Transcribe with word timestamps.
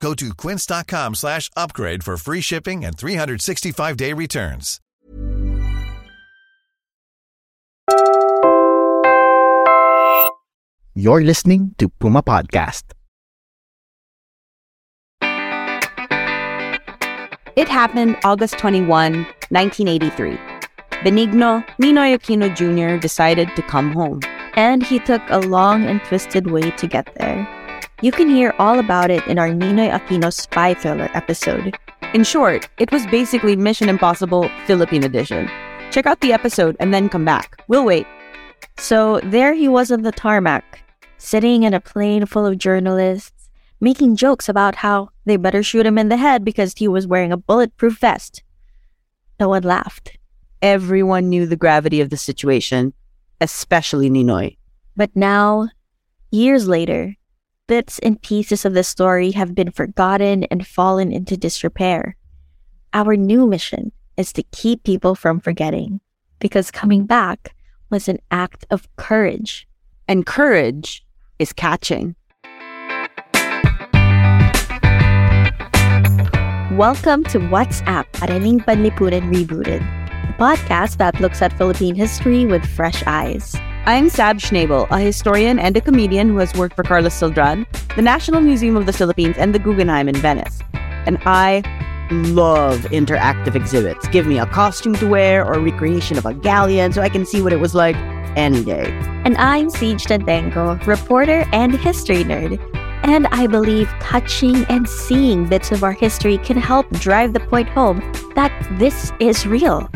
Go 0.00 0.14
to 0.14 0.34
quince.com 0.34 1.14
slash 1.14 1.50
upgrade 1.56 2.04
for 2.04 2.16
free 2.16 2.40
shipping 2.40 2.84
and 2.84 2.96
365-day 2.96 4.12
returns. 4.12 4.80
You're 10.94 11.22
listening 11.22 11.74
to 11.78 11.88
Puma 11.88 12.22
Podcast. 12.22 12.84
It 17.54 17.68
happened 17.68 18.16
August 18.24 18.58
21, 18.58 19.14
1983. 19.50 20.38
Benigno 21.02 21.64
Ninoy 21.80 22.16
Aquino 22.16 22.54
Jr. 22.54 23.00
decided 23.00 23.48
to 23.56 23.62
come 23.62 23.92
home. 23.92 24.20
And 24.54 24.82
he 24.82 24.98
took 24.98 25.22
a 25.28 25.38
long 25.38 25.84
and 25.84 26.02
twisted 26.04 26.50
way 26.50 26.70
to 26.70 26.86
get 26.86 27.14
there. 27.16 27.55
You 28.02 28.12
can 28.12 28.28
hear 28.28 28.54
all 28.58 28.78
about 28.78 29.10
it 29.10 29.26
in 29.26 29.38
our 29.38 29.48
Ninoy 29.48 29.90
Aquino 29.90 30.30
spy 30.30 30.74
thriller 30.74 31.08
episode. 31.14 31.78
In 32.12 32.24
short, 32.24 32.68
it 32.78 32.92
was 32.92 33.06
basically 33.06 33.56
Mission 33.56 33.88
Impossible 33.88 34.50
Philippine 34.66 35.02
Edition. 35.02 35.48
Check 35.90 36.04
out 36.04 36.20
the 36.20 36.34
episode 36.34 36.76
and 36.78 36.92
then 36.92 37.08
come 37.08 37.24
back. 37.24 37.64
We'll 37.68 37.86
wait. 37.86 38.06
So 38.76 39.20
there 39.24 39.54
he 39.54 39.66
was 39.66 39.90
on 39.90 40.02
the 40.02 40.12
tarmac, 40.12 40.82
sitting 41.16 41.62
in 41.62 41.72
a 41.72 41.80
plane 41.80 42.26
full 42.26 42.44
of 42.44 42.58
journalists, 42.58 43.48
making 43.80 44.16
jokes 44.16 44.46
about 44.46 44.74
how 44.74 45.08
they 45.24 45.38
better 45.38 45.62
shoot 45.62 45.86
him 45.86 45.96
in 45.96 46.10
the 46.10 46.18
head 46.18 46.44
because 46.44 46.74
he 46.76 46.88
was 46.88 47.06
wearing 47.06 47.32
a 47.32 47.38
bulletproof 47.38 47.98
vest. 47.98 48.42
No 49.40 49.48
one 49.48 49.62
laughed. 49.62 50.18
Everyone 50.60 51.30
knew 51.30 51.46
the 51.46 51.56
gravity 51.56 52.02
of 52.02 52.10
the 52.10 52.18
situation, 52.18 52.92
especially 53.40 54.10
Ninoy. 54.10 54.58
But 54.96 55.16
now, 55.16 55.70
years 56.30 56.68
later, 56.68 57.16
bits 57.68 57.98
and 57.98 58.22
pieces 58.22 58.64
of 58.64 58.74
the 58.74 58.84
story 58.84 59.32
have 59.32 59.52
been 59.52 59.72
forgotten 59.72 60.44
and 60.44 60.64
fallen 60.64 61.10
into 61.10 61.36
disrepair. 61.36 62.16
Our 62.94 63.16
new 63.16 63.44
mission 63.44 63.90
is 64.16 64.32
to 64.34 64.44
keep 64.52 64.84
people 64.84 65.16
from 65.16 65.40
forgetting, 65.40 66.00
because 66.38 66.70
coming 66.70 67.06
back 67.06 67.56
was 67.90 68.08
an 68.08 68.18
act 68.30 68.66
of 68.70 68.86
courage. 68.94 69.66
And 70.06 70.24
courage 70.24 71.04
is 71.40 71.52
catching. 71.52 72.14
Welcome 76.78 77.24
to 77.24 77.40
What's 77.48 77.82
AP, 77.82 78.12
Araling 78.12 78.64
Panlipunan 78.64 79.34
Rebooted, 79.34 79.82
a 79.82 80.32
podcast 80.38 80.98
that 80.98 81.20
looks 81.20 81.42
at 81.42 81.52
Philippine 81.58 81.96
history 81.96 82.46
with 82.46 82.64
fresh 82.64 83.02
eyes. 83.08 83.56
I'm 83.88 84.10
Sab 84.10 84.38
Schnabel, 84.38 84.88
a 84.90 84.98
historian 84.98 85.60
and 85.60 85.76
a 85.76 85.80
comedian 85.80 86.28
who 86.28 86.38
has 86.38 86.52
worked 86.54 86.74
for 86.74 86.82
Carlos 86.82 87.14
Celdran, 87.14 87.64
the 87.94 88.02
National 88.02 88.40
Museum 88.40 88.76
of 88.76 88.84
the 88.84 88.92
Philippines, 88.92 89.36
and 89.38 89.54
the 89.54 89.60
Guggenheim 89.60 90.08
in 90.08 90.16
Venice. 90.16 90.58
And 90.74 91.18
I 91.24 91.62
love 92.10 92.80
interactive 92.86 93.54
exhibits. 93.54 94.08
Give 94.08 94.26
me 94.26 94.40
a 94.40 94.46
costume 94.46 94.96
to 94.96 95.06
wear 95.06 95.46
or 95.46 95.52
a 95.52 95.60
recreation 95.60 96.18
of 96.18 96.26
a 96.26 96.34
galleon 96.34 96.92
so 96.94 97.00
I 97.00 97.08
can 97.08 97.24
see 97.24 97.40
what 97.40 97.52
it 97.52 97.60
was 97.60 97.76
like 97.76 97.94
any 98.36 98.64
day. 98.64 98.90
And 99.24 99.36
I'm 99.36 99.68
Ceej 99.68 100.04
Tantengco, 100.04 100.84
reporter 100.84 101.44
and 101.52 101.72
history 101.72 102.24
nerd. 102.24 102.58
And 103.04 103.28
I 103.28 103.46
believe 103.46 103.88
touching 104.00 104.64
and 104.64 104.88
seeing 104.88 105.48
bits 105.48 105.70
of 105.70 105.84
our 105.84 105.92
history 105.92 106.38
can 106.38 106.56
help 106.56 106.90
drive 106.90 107.34
the 107.34 107.40
point 107.40 107.68
home 107.68 107.98
that 108.34 108.52
this 108.80 109.12
is 109.20 109.46
real. 109.46 109.88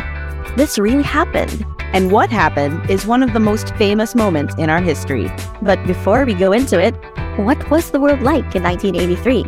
This 0.57 0.79
really 0.79 1.03
happened. 1.03 1.67
And 1.93 2.13
what 2.13 2.31
happened 2.31 2.89
is 2.89 3.05
one 3.05 3.23
of 3.23 3.33
the 3.33 3.41
most 3.41 3.75
famous 3.75 4.15
moments 4.15 4.55
in 4.57 4.71
our 4.71 4.81
history. 4.81 5.31
But 5.61 5.85
before 5.87 6.25
we 6.25 6.35
go 6.35 6.53
into 6.53 6.81
it, 6.81 6.95
what 7.37 7.69
was 7.71 7.91
the 7.91 7.99
world 7.99 8.23
like 8.23 8.55
in 8.55 8.63
1983? 8.63 9.45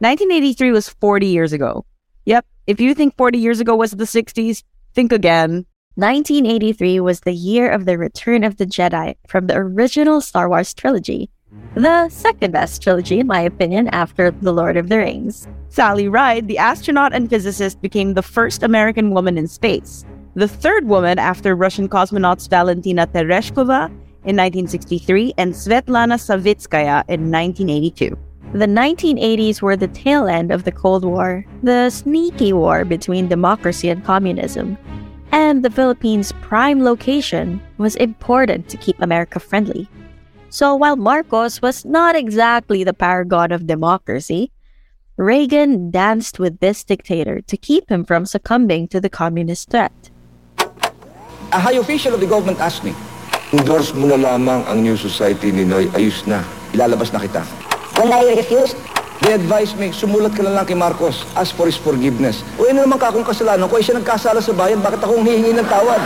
Nineteen 0.00 0.32
eighty 0.32 0.52
three 0.52 0.72
was 0.72 0.88
forty 0.88 1.28
years 1.28 1.52
ago. 1.52 1.84
Yep, 2.26 2.44
if 2.66 2.80
you 2.80 2.92
think 2.92 3.16
forty 3.16 3.38
years 3.38 3.60
ago 3.60 3.76
was 3.76 3.92
the 3.92 4.06
sixties, 4.06 4.64
think 4.94 5.12
again. 5.12 5.64
1983 5.94 7.00
was 7.00 7.20
the 7.20 7.32
year 7.32 7.70
of 7.70 7.84
the 7.84 7.98
return 7.98 8.44
of 8.44 8.56
the 8.56 8.64
Jedi 8.64 9.14
from 9.28 9.46
the 9.46 9.54
original 9.56 10.22
Star 10.22 10.48
Wars 10.48 10.72
trilogy. 10.72 11.30
The 11.74 12.10
second 12.10 12.52
best 12.52 12.82
trilogy, 12.82 13.20
in 13.20 13.26
my 13.26 13.40
opinion, 13.40 13.88
after 13.88 14.30
The 14.30 14.52
Lord 14.52 14.76
of 14.76 14.90
the 14.90 14.98
Rings. 14.98 15.48
Sally 15.70 16.06
Ride, 16.06 16.46
the 16.46 16.58
astronaut 16.58 17.14
and 17.14 17.30
physicist, 17.30 17.80
became 17.80 18.12
the 18.12 18.22
first 18.22 18.62
American 18.62 19.10
woman 19.10 19.38
in 19.38 19.48
space, 19.48 20.04
the 20.34 20.48
third 20.48 20.86
woman 20.86 21.18
after 21.18 21.54
Russian 21.54 21.88
cosmonauts 21.88 22.48
Valentina 22.48 23.06
Tereshkova 23.06 23.88
in 24.24 24.36
1963 24.36 25.32
and 25.38 25.54
Svetlana 25.54 26.20
Savitskaya 26.20 27.04
in 27.08 27.30
1982. 27.30 28.18
The 28.52 28.66
1980s 28.66 29.62
were 29.62 29.76
the 29.76 29.88
tail 29.88 30.28
end 30.28 30.50
of 30.50 30.64
the 30.64 30.72
Cold 30.72 31.06
War, 31.06 31.44
the 31.62 31.88
sneaky 31.88 32.52
war 32.52 32.84
between 32.84 33.28
democracy 33.28 33.88
and 33.88 34.04
communism. 34.04 34.76
And 35.32 35.64
the 35.64 35.70
Philippines' 35.70 36.32
prime 36.42 36.84
location 36.84 37.62
was 37.78 37.96
important 37.96 38.68
to 38.68 38.76
keep 38.76 39.00
America 39.00 39.40
friendly. 39.40 39.88
So 40.52 40.76
while 40.76 41.00
Marcos 41.00 41.64
was 41.64 41.80
not 41.88 42.12
exactly 42.12 42.84
the 42.84 42.92
paragon 42.92 43.56
of 43.56 43.64
democracy, 43.64 44.52
Reagan 45.16 45.88
danced 45.88 46.36
with 46.36 46.60
this 46.60 46.84
dictator 46.84 47.40
to 47.48 47.56
keep 47.56 47.88
him 47.88 48.04
from 48.04 48.28
succumbing 48.28 48.92
to 48.92 49.00
the 49.00 49.08
communist 49.08 49.72
threat. 49.72 49.96
A 51.56 51.58
high 51.58 51.80
official 51.80 52.12
of 52.12 52.20
the 52.20 52.28
government 52.28 52.60
asked 52.60 52.84
me, 52.84 52.92
Endorse 53.56 53.96
mo 53.96 54.12
na 54.12 54.20
lamang 54.20 54.60
ang 54.68 54.84
New 54.84 55.00
Society 55.00 55.56
ni 55.56 55.64
Noy. 55.64 55.88
Ayos 55.96 56.28
na. 56.28 56.44
Ilalabas 56.76 57.16
na 57.16 57.24
kita. 57.24 57.40
When 57.96 58.12
I 58.12 58.36
refused, 58.36 58.76
They 59.22 59.38
advised 59.38 59.78
me, 59.78 59.94
sumulat 59.94 60.34
ka 60.34 60.42
na 60.42 60.50
lang 60.50 60.66
kay 60.66 60.74
Marcos. 60.74 61.22
Ask 61.38 61.54
for 61.54 61.70
his 61.70 61.78
forgiveness. 61.78 62.42
O 62.58 62.66
ano 62.66 62.82
naman 62.82 62.98
ka 62.98 63.14
akong 63.14 63.22
kasalanan 63.22 63.70
ko? 63.70 63.78
Ay 63.78 63.86
siya 63.86 64.02
nagkasala 64.02 64.42
sa 64.42 64.50
bayan. 64.50 64.82
Bakit 64.82 64.98
akong 64.98 65.22
hihingi 65.22 65.54
ng 65.54 65.68
tawad? 65.70 66.02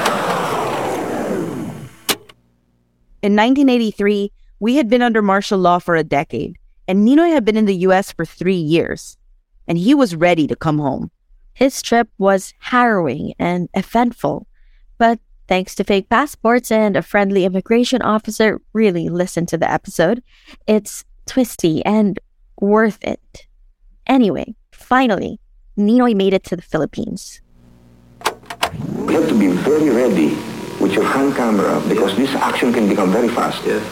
In 3.26 3.32
1983, 3.32 4.30
we 4.60 4.76
had 4.76 4.88
been 4.88 5.02
under 5.02 5.20
martial 5.20 5.58
law 5.58 5.80
for 5.80 5.96
a 5.96 6.04
decade, 6.04 6.58
and 6.86 7.04
Ninoy 7.04 7.32
had 7.32 7.44
been 7.44 7.56
in 7.56 7.64
the 7.64 7.82
US 7.88 8.12
for 8.12 8.24
three 8.24 8.54
years, 8.54 9.16
and 9.66 9.76
he 9.76 9.96
was 9.96 10.14
ready 10.14 10.46
to 10.46 10.54
come 10.54 10.78
home. 10.78 11.10
His 11.52 11.82
trip 11.82 12.08
was 12.18 12.54
harrowing 12.60 13.34
and 13.36 13.68
eventful, 13.74 14.46
but 14.96 15.18
thanks 15.48 15.74
to 15.74 15.82
fake 15.82 16.08
passports 16.08 16.70
and 16.70 16.96
a 16.96 17.02
friendly 17.02 17.44
immigration 17.44 18.00
officer 18.00 18.60
really 18.72 19.08
listen 19.08 19.44
to 19.46 19.58
the 19.58 19.68
episode, 19.68 20.22
it's 20.68 21.04
twisty 21.26 21.84
and 21.84 22.20
worth 22.60 23.02
it. 23.02 23.48
Anyway, 24.06 24.54
finally, 24.70 25.40
Ninoy 25.76 26.14
made 26.14 26.32
it 26.32 26.44
to 26.44 26.54
the 26.54 26.62
Philippines. 26.62 27.40
You 28.24 29.08
have 29.08 29.28
to 29.28 29.36
be 29.36 29.48
very 29.48 29.90
ready 29.90 30.38
with 30.80 30.92
your 30.92 31.04
hand 31.04 31.34
camera 31.34 31.80
because 31.88 32.16
this 32.16 32.30
action 32.34 32.72
can 32.72 32.88
become 32.88 33.12
very 33.12 33.28
fast. 33.28 33.64
Yeah. 33.64 33.82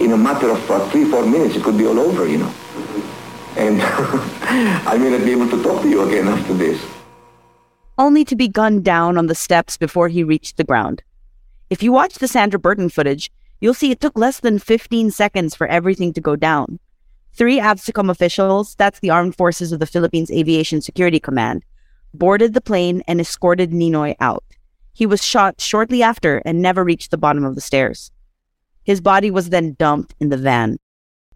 In 0.00 0.12
a 0.12 0.16
matter 0.16 0.50
of 0.50 0.70
uh, 0.70 0.88
three, 0.90 1.04
four 1.04 1.24
minutes, 1.24 1.56
it 1.56 1.62
could 1.62 1.78
be 1.78 1.86
all 1.86 1.98
over, 1.98 2.26
you 2.26 2.38
know. 2.38 2.52
And 3.56 3.80
I 4.86 4.98
may 4.98 5.10
not 5.10 5.24
be 5.24 5.32
able 5.32 5.48
to 5.50 5.62
talk 5.62 5.82
to 5.82 5.88
you 5.88 6.02
again 6.02 6.28
after 6.28 6.52
this. 6.54 6.80
only 7.98 8.24
to 8.24 8.36
be 8.36 8.48
gunned 8.48 8.84
down 8.84 9.16
on 9.16 9.26
the 9.26 9.34
steps 9.34 9.76
before 9.78 10.08
he 10.08 10.22
reached 10.22 10.56
the 10.56 10.64
ground. 10.64 11.02
If 11.70 11.82
you 11.82 11.92
watch 11.92 12.16
the 12.16 12.28
Sandra 12.28 12.60
Burton 12.60 12.90
footage, 12.90 13.30
you'll 13.60 13.74
see 13.74 13.90
it 13.90 14.00
took 14.00 14.18
less 14.18 14.40
than 14.40 14.58
15 14.58 15.10
seconds 15.10 15.54
for 15.54 15.66
everything 15.66 16.12
to 16.12 16.20
go 16.20 16.36
down. 16.36 16.78
Three 17.32 17.58
AVSECOM 17.58 18.10
officials, 18.10 18.74
that's 18.76 19.00
the 19.00 19.10
Armed 19.10 19.36
Forces 19.36 19.72
of 19.72 19.80
the 19.80 19.86
Philippines 19.86 20.30
Aviation 20.30 20.82
Security 20.82 21.18
Command, 21.18 21.64
boarded 22.12 22.54
the 22.54 22.60
plane 22.60 23.02
and 23.08 23.20
escorted 23.20 23.70
Ninoy 23.72 24.14
out. 24.20 24.44
He 24.96 25.04
was 25.04 25.22
shot 25.22 25.60
shortly 25.60 26.02
after 26.02 26.38
and 26.46 26.62
never 26.62 26.82
reached 26.82 27.10
the 27.10 27.18
bottom 27.18 27.44
of 27.44 27.54
the 27.54 27.60
stairs. 27.60 28.10
His 28.82 29.02
body 29.02 29.30
was 29.30 29.50
then 29.50 29.76
dumped 29.78 30.14
in 30.20 30.30
the 30.30 30.38
van. 30.38 30.78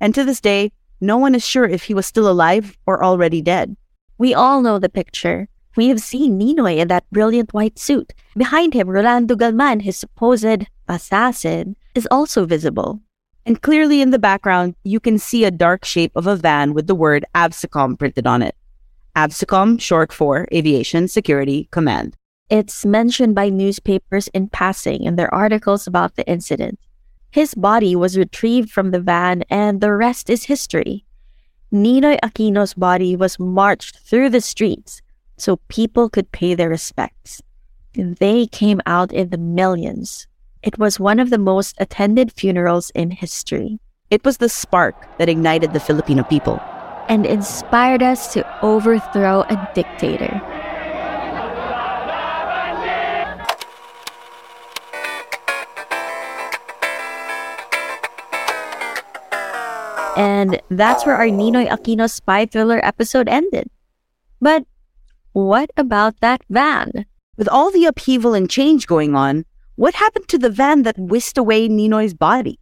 And 0.00 0.14
to 0.14 0.24
this 0.24 0.40
day, 0.40 0.72
no 1.02 1.18
one 1.18 1.34
is 1.34 1.46
sure 1.46 1.66
if 1.66 1.82
he 1.82 1.92
was 1.92 2.06
still 2.06 2.26
alive 2.26 2.78
or 2.86 3.04
already 3.04 3.42
dead. 3.42 3.76
We 4.16 4.32
all 4.32 4.62
know 4.62 4.78
the 4.78 4.88
picture. 4.88 5.46
We 5.76 5.88
have 5.88 6.00
seen 6.00 6.40
Ninoy 6.40 6.78
in 6.78 6.88
that 6.88 7.04
brilliant 7.12 7.52
white 7.52 7.78
suit. 7.78 8.14
Behind 8.34 8.72
him, 8.72 8.88
Rolando 8.88 9.36
Galman, 9.36 9.80
his 9.80 9.98
supposed 9.98 10.64
assassin, 10.88 11.76
is 11.94 12.08
also 12.10 12.46
visible. 12.46 13.02
And 13.44 13.60
clearly 13.60 14.00
in 14.00 14.08
the 14.08 14.18
background, 14.18 14.74
you 14.84 15.00
can 15.00 15.18
see 15.18 15.44
a 15.44 15.50
dark 15.50 15.84
shape 15.84 16.12
of 16.16 16.26
a 16.26 16.34
van 16.34 16.72
with 16.72 16.86
the 16.86 16.94
word 16.94 17.26
AVSECOM 17.34 17.98
printed 17.98 18.26
on 18.26 18.40
it. 18.40 18.56
AVSECOM, 19.16 19.78
short 19.82 20.14
for 20.14 20.48
Aviation 20.50 21.08
Security 21.08 21.68
Command. 21.70 22.16
It's 22.50 22.84
mentioned 22.84 23.36
by 23.36 23.48
newspapers 23.48 24.26
in 24.34 24.48
passing 24.48 25.04
in 25.04 25.14
their 25.14 25.32
articles 25.32 25.86
about 25.86 26.16
the 26.16 26.28
incident. 26.28 26.80
His 27.30 27.54
body 27.54 27.94
was 27.94 28.18
retrieved 28.18 28.70
from 28.70 28.90
the 28.90 28.98
van, 28.98 29.44
and 29.48 29.80
the 29.80 29.94
rest 29.94 30.28
is 30.28 30.44
history. 30.44 31.04
Ninoy 31.72 32.18
Aquino's 32.24 32.74
body 32.74 33.14
was 33.14 33.38
marched 33.38 34.00
through 34.00 34.30
the 34.30 34.40
streets 34.40 35.00
so 35.38 35.60
people 35.68 36.10
could 36.10 36.32
pay 36.32 36.54
their 36.54 36.68
respects. 36.68 37.40
They 37.94 38.48
came 38.48 38.80
out 38.84 39.12
in 39.12 39.30
the 39.30 39.38
millions. 39.38 40.26
It 40.62 40.76
was 40.76 40.98
one 40.98 41.20
of 41.20 41.30
the 41.30 41.38
most 41.38 41.76
attended 41.78 42.32
funerals 42.32 42.90
in 42.96 43.12
history. 43.12 43.78
It 44.10 44.24
was 44.24 44.38
the 44.38 44.48
spark 44.48 45.18
that 45.18 45.28
ignited 45.28 45.72
the 45.72 45.80
Filipino 45.80 46.24
people. 46.24 46.60
and 47.08 47.26
inspired 47.26 48.04
us 48.04 48.32
to 48.32 48.46
overthrow 48.64 49.42
a 49.42 49.70
dictator. 49.74 50.40
And 60.20 60.60
that's 60.68 61.06
where 61.06 61.16
our 61.16 61.26
Ninoy 61.26 61.68
Aquino 61.68 62.08
spy 62.10 62.44
thriller 62.44 62.84
episode 62.84 63.28
ended. 63.28 63.70
But 64.40 64.64
what 65.32 65.70
about 65.76 66.20
that 66.20 66.42
van? 66.50 67.06
With 67.38 67.48
all 67.48 67.70
the 67.70 67.86
upheaval 67.86 68.34
and 68.34 68.50
change 68.50 68.86
going 68.86 69.14
on, 69.14 69.46
what 69.76 69.94
happened 69.94 70.28
to 70.28 70.38
the 70.38 70.50
van 70.50 70.82
that 70.82 70.98
whisked 70.98 71.38
away 71.38 71.68
Ninoy's 71.68 72.12
body? 72.12 72.58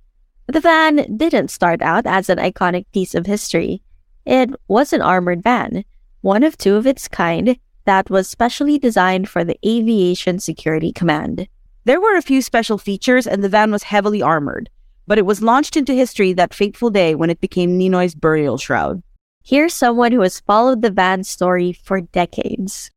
The 0.46 0.60
van 0.60 1.16
didn't 1.16 1.50
start 1.50 1.82
out 1.82 2.06
as 2.06 2.28
an 2.28 2.38
iconic 2.38 2.87
piece 2.93 3.14
of 3.14 3.26
history. 3.26 3.82
It 4.25 4.50
was 4.69 4.93
an 4.93 5.02
armored 5.02 5.43
van, 5.43 5.84
one 6.20 6.44
of 6.44 6.56
two 6.56 6.76
of 6.76 6.87
its 6.87 7.08
kind 7.08 7.58
that 7.87 8.08
was 8.08 8.28
specially 8.28 8.78
designed 8.78 9.28
for 9.28 9.43
the 9.43 9.58
Aviation 9.66 10.38
Security 10.38 10.93
Command. 10.93 11.49
There 11.84 12.00
were 12.00 12.16
a 12.16 12.22
few 12.22 12.40
special 12.40 12.78
features, 12.78 13.26
and 13.26 13.43
the 13.43 13.49
van 13.49 13.72
was 13.72 13.82
heavily 13.84 14.22
armored, 14.22 14.70
but 15.08 15.16
it 15.16 15.25
was 15.25 15.40
launched 15.40 15.75
into 15.75 15.96
history 15.96 16.34
that 16.34 16.52
fateful 16.52 16.90
day 16.90 17.16
when 17.16 17.31
it 17.31 17.40
became 17.40 17.78
Ninoy's 17.78 18.14
burial 18.14 18.58
shroud. 18.60 19.02
Here's 19.43 19.72
someone 19.72 20.12
who 20.12 20.20
has 20.20 20.44
followed 20.44 20.82
the 20.84 20.93
van 20.93 21.25
story 21.25 21.72
for 21.72 22.02
decades. 22.02 22.93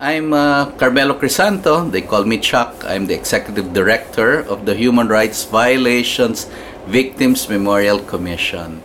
I'm 0.00 0.32
uh, 0.32 0.72
Carmelo 0.74 1.14
Crisanto. 1.14 1.86
They 1.88 2.02
call 2.02 2.24
me 2.24 2.38
Chuck. 2.38 2.82
I'm 2.84 3.06
the 3.06 3.14
executive 3.14 3.72
director 3.72 4.40
of 4.40 4.66
the 4.66 4.74
Human 4.74 5.06
Rights 5.06 5.44
Violations 5.44 6.50
Victims 6.88 7.48
Memorial 7.48 8.00
Commission. 8.00 8.82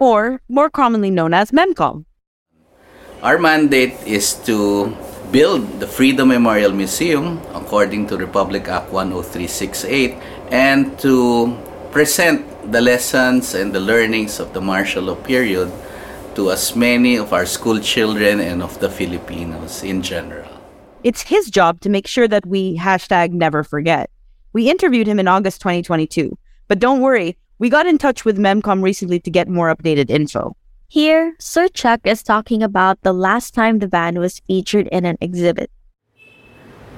Or, 0.00 0.40
more 0.48 0.70
commonly 0.70 1.10
known 1.10 1.34
as 1.34 1.50
MEMCOM. 1.50 2.06
Our 3.22 3.38
mandate 3.38 4.00
is 4.06 4.34
to 4.48 4.96
build 5.32 5.80
the 5.80 5.86
Freedom 5.86 6.28
Memorial 6.28 6.72
Museum 6.72 7.42
according 7.52 8.06
to 8.06 8.16
Republic 8.16 8.68
Act 8.68 8.88
10368 8.88 10.14
and 10.50 10.98
to 11.00 11.56
present 11.90 12.44
the 12.72 12.80
lessons 12.80 13.54
and 13.54 13.72
the 13.72 13.80
learnings 13.80 14.40
of 14.40 14.52
the 14.52 14.60
martial 14.60 15.04
law 15.04 15.14
period 15.14 15.70
to 16.34 16.50
as 16.50 16.76
many 16.76 17.16
of 17.16 17.32
our 17.32 17.46
school 17.46 17.80
children 17.80 18.40
and 18.40 18.62
of 18.62 18.78
the 18.80 18.90
Filipinos 18.90 19.82
in 19.82 20.02
general. 20.02 20.48
It's 21.02 21.22
his 21.22 21.50
job 21.50 21.80
to 21.80 21.88
make 21.88 22.06
sure 22.06 22.28
that 22.28 22.44
we 22.44 22.76
hashtag 22.76 23.32
never 23.32 23.62
forget. 23.62 24.10
We 24.52 24.68
interviewed 24.68 25.06
him 25.06 25.18
in 25.18 25.28
August 25.28 25.60
2022, 25.62 26.36
but 26.68 26.78
don't 26.78 27.00
worry, 27.00 27.36
we 27.58 27.70
got 27.70 27.86
in 27.86 27.96
touch 27.96 28.24
with 28.24 28.38
MEMCOM 28.38 28.82
recently 28.82 29.20
to 29.20 29.30
get 29.30 29.48
more 29.48 29.74
updated 29.74 30.10
info. 30.10 30.56
Here, 30.88 31.34
Sir 31.40 31.68
Chuck 31.68 32.00
is 32.04 32.22
talking 32.22 32.62
about 32.62 33.00
the 33.02 33.12
last 33.12 33.54
time 33.54 33.78
the 33.78 33.88
van 33.88 34.18
was 34.18 34.40
featured 34.40 34.88
in 34.92 35.04
an 35.04 35.16
exhibit. 35.20 35.70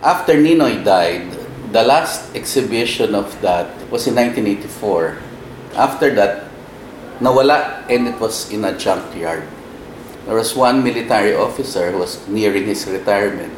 After 0.02 0.34
Ninoy 0.34 0.84
died, 0.84 1.37
the 1.72 1.82
last 1.82 2.34
exhibition 2.34 3.14
of 3.14 3.28
that 3.42 3.68
was 3.90 4.06
in 4.06 4.14
1984. 4.16 5.18
After 5.76 6.14
that, 6.14 6.48
nawala 7.20 7.84
and 7.90 8.08
it 8.08 8.18
was 8.20 8.50
in 8.50 8.64
a 8.64 8.76
junkyard. 8.76 9.44
There 10.26 10.36
was 10.36 10.54
one 10.54 10.84
military 10.84 11.34
officer 11.34 11.90
who 11.92 11.98
was 11.98 12.26
nearing 12.28 12.66
his 12.66 12.86
retirement, 12.86 13.52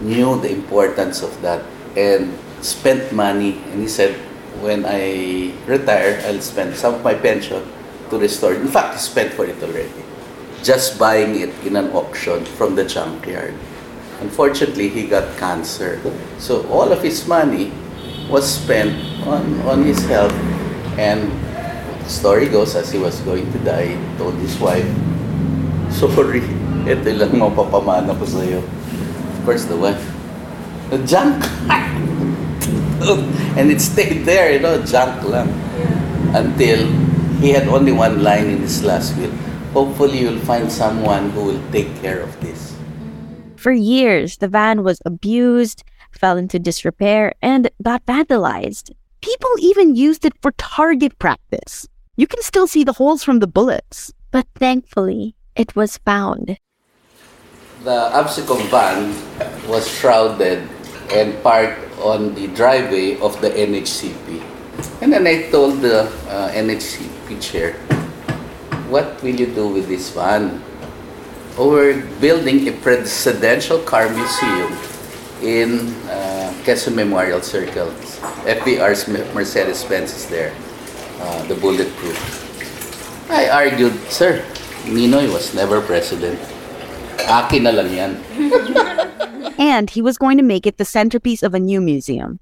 knew 0.00 0.40
the 0.40 0.50
importance 0.50 1.22
of 1.22 1.30
that 1.42 1.62
and 1.96 2.36
spent 2.60 3.12
money 3.12 3.58
and 3.70 3.82
he 3.82 3.88
said, 3.88 4.14
when 4.60 4.84
I 4.86 5.54
retire, 5.66 6.20
I'll 6.26 6.40
spend 6.40 6.74
some 6.74 6.94
of 6.94 7.04
my 7.04 7.14
pension 7.14 7.62
to 8.10 8.18
restore 8.18 8.54
it. 8.54 8.60
In 8.60 8.68
fact, 8.68 8.94
he 8.94 9.00
spent 9.00 9.34
for 9.34 9.46
it 9.46 9.62
already. 9.62 10.02
Just 10.62 10.98
buying 10.98 11.38
it 11.38 11.54
in 11.64 11.76
an 11.76 11.90
auction 11.92 12.44
from 12.44 12.74
the 12.74 12.84
junkyard. 12.84 13.54
Unfortunately, 14.20 14.88
he 14.88 15.06
got 15.06 15.36
cancer. 15.38 16.00
So 16.38 16.66
all 16.68 16.90
of 16.90 17.02
his 17.02 17.26
money 17.26 17.72
was 18.28 18.44
spent 18.44 18.92
on, 19.26 19.60
on 19.62 19.84
his 19.84 20.04
health. 20.06 20.34
And 20.98 21.30
the 22.02 22.10
story 22.10 22.48
goes, 22.48 22.74
as 22.74 22.90
he 22.90 22.98
was 22.98 23.20
going 23.20 23.50
to 23.52 23.58
die, 23.60 23.94
he 23.94 24.18
told 24.18 24.34
his 24.42 24.58
wife, 24.58 24.86
Sorry, 25.94 26.42
ito 26.90 27.10
lang 27.16 27.32
mapapamana 27.36 28.12
ko 28.18 28.24
sa'yo. 28.24 28.60
Of 28.60 29.36
course, 29.44 29.64
the 29.64 29.76
wife, 29.76 30.02
the 30.90 30.98
junk. 31.06 31.44
and 33.56 33.70
it 33.70 33.80
stayed 33.80 34.24
there, 34.24 34.52
you 34.52 34.60
know, 34.60 34.82
junk 34.84 35.22
lang. 35.24 35.48
Until 36.34 36.84
he 37.40 37.50
had 37.54 37.68
only 37.68 37.92
one 37.92 38.22
line 38.22 38.50
in 38.50 38.58
his 38.60 38.82
last 38.84 39.16
will. 39.16 39.32
Hopefully, 39.72 40.20
you'll 40.20 40.42
find 40.44 40.70
someone 40.72 41.30
who 41.30 41.44
will 41.44 41.62
take 41.70 41.88
care 42.00 42.20
of 42.20 42.32
this. 42.40 42.47
For 43.68 43.76
years, 43.76 44.38
the 44.38 44.48
van 44.48 44.82
was 44.82 45.02
abused, 45.04 45.84
fell 46.10 46.38
into 46.38 46.58
disrepair, 46.58 47.34
and 47.42 47.68
got 47.82 48.00
vandalized. 48.06 48.96
People 49.20 49.50
even 49.60 49.94
used 49.94 50.24
it 50.24 50.32
for 50.40 50.52
target 50.56 51.18
practice. 51.18 51.86
You 52.16 52.26
can 52.26 52.40
still 52.40 52.66
see 52.66 52.82
the 52.82 52.96
holes 52.96 53.22
from 53.22 53.40
the 53.40 53.46
bullets. 53.46 54.10
But 54.30 54.46
thankfully, 54.54 55.36
it 55.54 55.76
was 55.76 55.98
found. 55.98 56.56
The 57.84 58.08
AVSECOM 58.16 58.72
van 58.72 59.12
was 59.68 59.84
shrouded 59.84 60.64
and 61.12 61.36
parked 61.42 61.84
on 62.00 62.32
the 62.36 62.48
driveway 62.56 63.20
of 63.20 63.38
the 63.42 63.50
NHCP. 63.50 64.40
And 65.02 65.12
then 65.12 65.26
I 65.26 65.50
told 65.50 65.82
the 65.82 66.08
uh, 66.32 66.56
NHCP 66.56 67.36
chair, 67.42 67.74
what 68.88 69.22
will 69.22 69.36
you 69.36 69.52
do 69.52 69.68
with 69.68 69.88
this 69.88 70.08
van? 70.08 70.64
We're 71.58 72.06
building 72.20 72.68
a 72.68 72.72
presidential 72.72 73.82
car 73.82 74.08
museum 74.14 74.78
in 75.42 75.90
uh, 76.06 76.54
Quezon 76.62 76.94
Memorial 76.94 77.42
Circle. 77.42 77.90
FVR's 78.46 79.08
Mercedes-Benz 79.34 80.14
is 80.14 80.26
there, 80.30 80.54
uh, 81.18 81.42
the 81.50 81.56
bulletproof. 81.56 82.14
I 83.28 83.48
argued, 83.48 83.98
sir, 84.06 84.44
Ninoy 84.86 85.32
was 85.32 85.52
never 85.52 85.80
president. 85.82 86.38
Akin 87.26 87.64
na 87.64 87.70
lang 87.74 87.90
yan. 87.90 88.12
And 89.58 89.90
he 89.90 90.00
was 90.00 90.16
going 90.16 90.38
to 90.38 90.46
make 90.46 90.64
it 90.64 90.78
the 90.78 90.86
centerpiece 90.86 91.42
of 91.42 91.54
a 91.54 91.58
new 91.58 91.80
museum. 91.80 92.38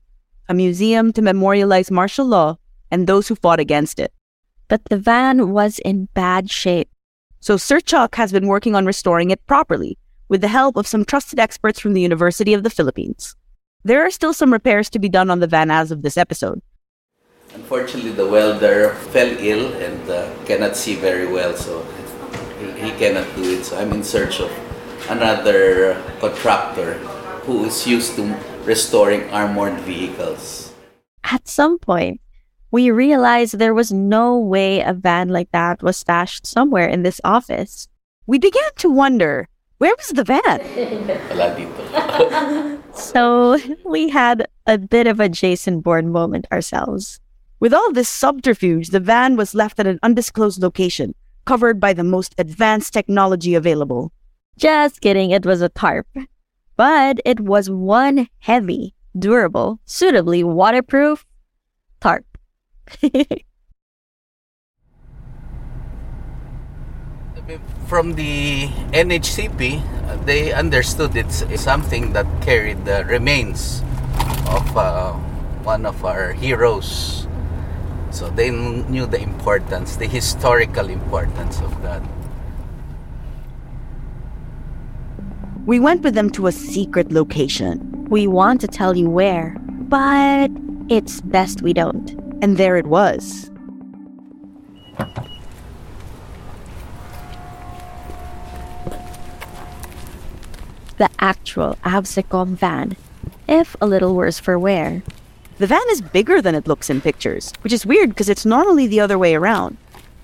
A 0.46 0.52
museum 0.52 1.14
to 1.14 1.23
memorialize 1.23 1.90
martial 1.90 2.26
law 2.26 2.58
and 2.90 3.06
those 3.06 3.28
who 3.28 3.35
fought 3.35 3.61
against 3.61 3.99
it. 3.99 4.12
But 4.68 4.85
the 4.90 4.99
van 4.99 5.50
was 5.50 5.78
in 5.80 6.12
bad 6.12 6.50
shape. 6.50 6.90
So 7.47 7.57
Sir 7.57 7.79
Chuck 7.79 8.17
has 8.17 8.33
been 8.33 8.49
working 8.49 8.75
on 8.75 8.87
restoring 8.87 9.31
it 9.31 9.47
properly 9.47 9.97
with 10.29 10.41
the 10.41 10.49
help 10.49 10.76
of 10.76 10.85
some 10.85 11.05
trusted 11.05 11.38
experts 11.38 11.79
from 11.79 11.95
the 11.95 12.00
University 12.00 12.53
of 12.53 12.65
the 12.65 12.75
Philippines. 12.75 13.37
There 13.85 14.05
are 14.05 14.11
still 14.11 14.35
some 14.35 14.53
repairs 14.53 14.91
to 14.91 14.99
be 14.99 15.09
done 15.09 15.31
on 15.31 15.38
the 15.38 15.47
van 15.47 15.71
as 15.71 15.93
of 15.93 16.03
this 16.03 16.17
episode. 16.17 16.61
Unfortunately, 17.55 18.11
the 18.11 18.26
welder 18.26 18.95
fell 19.15 19.31
ill 19.38 19.73
and 19.75 20.11
uh, 20.11 20.29
cannot 20.45 20.75
see 20.75 20.97
very 20.97 21.29
well, 21.29 21.55
so 21.55 21.87
he, 22.59 22.91
he 22.91 22.91
cannot 22.99 23.33
do 23.37 23.45
it. 23.45 23.62
So 23.62 23.79
I'm 23.79 23.93
in 23.93 24.03
search 24.03 24.41
of 24.41 24.50
another 25.09 26.03
contractor 26.19 26.95
who 27.47 27.67
is 27.67 27.87
used 27.87 28.17
to 28.17 28.37
restoring 28.65 29.31
armored 29.31 29.79
vehicles. 29.87 30.75
At 31.23 31.47
some 31.47 31.79
point, 31.79 32.21
we 32.70 32.90
realized 32.90 33.58
there 33.58 33.75
was 33.75 33.92
no 33.92 34.38
way 34.38 34.80
a 34.80 34.92
van 34.92 35.28
like 35.28 35.50
that 35.52 35.82
was 35.82 35.96
stashed 35.96 36.46
somewhere 36.46 36.88
in 36.88 37.02
this 37.02 37.20
office. 37.25 37.88
We 38.26 38.38
began 38.38 38.70
to 38.76 38.90
wonder 38.90 39.49
where 39.78 39.94
was 39.96 40.08
the 40.08 40.25
van? 40.25 40.61
So 42.96 43.58
we 43.85 44.08
had 44.08 44.49
a 44.66 44.78
bit 44.78 45.06
of 45.06 45.20
a 45.20 45.28
Jason 45.28 45.80
Bourne 45.80 46.11
moment 46.11 46.46
ourselves. 46.50 47.20
With 47.61 47.75
all 47.75 47.92
this 47.92 48.08
subterfuge, 48.08 48.88
the 48.88 49.00
van 49.00 49.37
was 49.37 49.54
left 49.54 49.78
at 49.78 49.87
an 49.87 49.99
undisclosed 50.02 50.62
location, 50.62 51.14
covered 51.44 51.78
by 51.78 51.92
the 51.92 52.04
most 52.04 52.35
advanced 52.38 52.94
technology 52.94 53.54
available. 53.54 54.12
Just 54.58 55.02
kidding, 55.02 55.30
it 55.30 55.44
was 55.44 55.61
a 55.61 55.68
tarp. 55.68 56.06
But 56.76 57.20
it 57.26 57.40
was 57.40 57.68
one 57.68 58.28
heavy, 58.38 58.94
durable, 59.18 59.80
suitably 59.85 60.42
waterproof 60.42 61.26
tarp. 62.00 62.36
From 67.87 68.14
the 68.14 68.69
NHCP, 68.93 70.25
they 70.25 70.52
understood 70.52 71.16
it's 71.16 71.45
something 71.61 72.12
that 72.12 72.26
carried 72.43 72.85
the 72.85 73.05
remains 73.05 73.83
of 74.49 74.76
uh, 74.76 75.12
one 75.62 75.87
of 75.87 76.05
our 76.05 76.33
heroes. 76.33 77.28
So 78.11 78.31
they 78.31 78.50
knew 78.50 79.07
the 79.07 79.21
importance, 79.21 79.97
the 79.97 80.07
historical 80.07 80.88
importance 80.88 81.61
of 81.61 81.83
that. 81.83 82.02
We 85.66 85.81
went 85.81 86.02
with 86.02 86.14
them 86.14 86.31
to 86.31 86.47
a 86.47 86.52
secret 86.52 87.11
location, 87.11 88.07
We 88.09 88.28
want 88.28 88.61
to 88.61 88.69
tell 88.69 88.97
you 88.97 89.11
where, 89.11 89.57
but 89.61 90.50
it's 90.88 91.21
best 91.21 91.62
we 91.62 91.73
don't. 91.73 92.25
And 92.43 92.57
there 92.57 92.76
it 92.76 92.87
was. 92.87 93.50
The 100.99 101.11
actual 101.19 101.76
Avsecom 101.85 102.57
van, 102.57 102.97
if 103.47 103.76
a 103.81 103.87
little 103.87 104.14
worse 104.14 104.38
for 104.38 104.59
wear. 104.59 105.02
The 105.59 105.66
van 105.66 105.83
is 105.90 106.00
bigger 106.00 106.40
than 106.40 106.55
it 106.55 106.66
looks 106.66 106.90
in 106.90 107.00
pictures, 107.00 107.52
which 107.62 107.73
is 107.73 107.87
weird 107.87 108.11
because 108.11 108.28
it's 108.28 108.47
normally 108.47 108.87
the 108.87 109.00
other 109.00 109.19
way 109.19 109.35
around. 109.35 109.76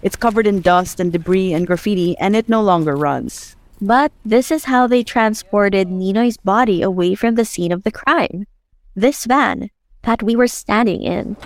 It's 0.03 0.17
covered 0.17 0.47
in 0.47 0.61
dust 0.61 0.99
and 0.99 1.13
debris 1.13 1.53
and 1.53 1.67
graffiti, 1.67 2.17
and 2.19 2.35
it 2.35 2.49
no 2.49 2.61
longer 2.61 2.97
runs. 2.97 3.55
But 3.81 4.13
this 4.25 4.51
is 4.51 4.65
how 4.65 4.87
they 4.87 5.03
transported 5.03 5.89
Ninoy's 5.89 6.37
body 6.37 6.83
away 6.83 7.15
from 7.15 7.35
the 7.35 7.45
scene 7.45 7.73
of 7.73 7.83
the 7.83 7.91
crime. 7.91 8.47
This 8.95 9.25
van 9.25 9.71
that 10.03 10.23
we 10.23 10.37
were 10.37 10.49
standing 10.49 11.03
in. 11.03 11.37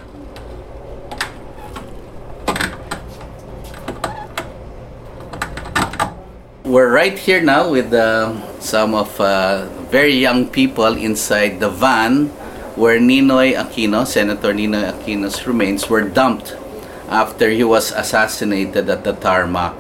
We're 6.67 6.91
right 6.91 7.17
here 7.17 7.41
now 7.41 7.71
with 7.71 7.95
uh, 7.95 8.35
some 8.59 8.93
of 8.93 9.21
uh, 9.21 9.71
very 9.87 10.19
young 10.19 10.49
people 10.49 10.99
inside 10.99 11.61
the 11.61 11.71
van 11.71 12.27
where 12.75 12.99
Ninoy 12.99 13.55
Aquino, 13.55 14.05
Senator 14.05 14.53
Ninoy 14.53 14.91
Aquino's 14.91 15.47
remains 15.47 15.89
were 15.89 16.03
dumped 16.03 16.57
after 17.07 17.51
he 17.51 17.63
was 17.63 17.93
assassinated 17.93 18.91
at 18.91 19.05
the 19.05 19.13
tarmac. 19.13 19.79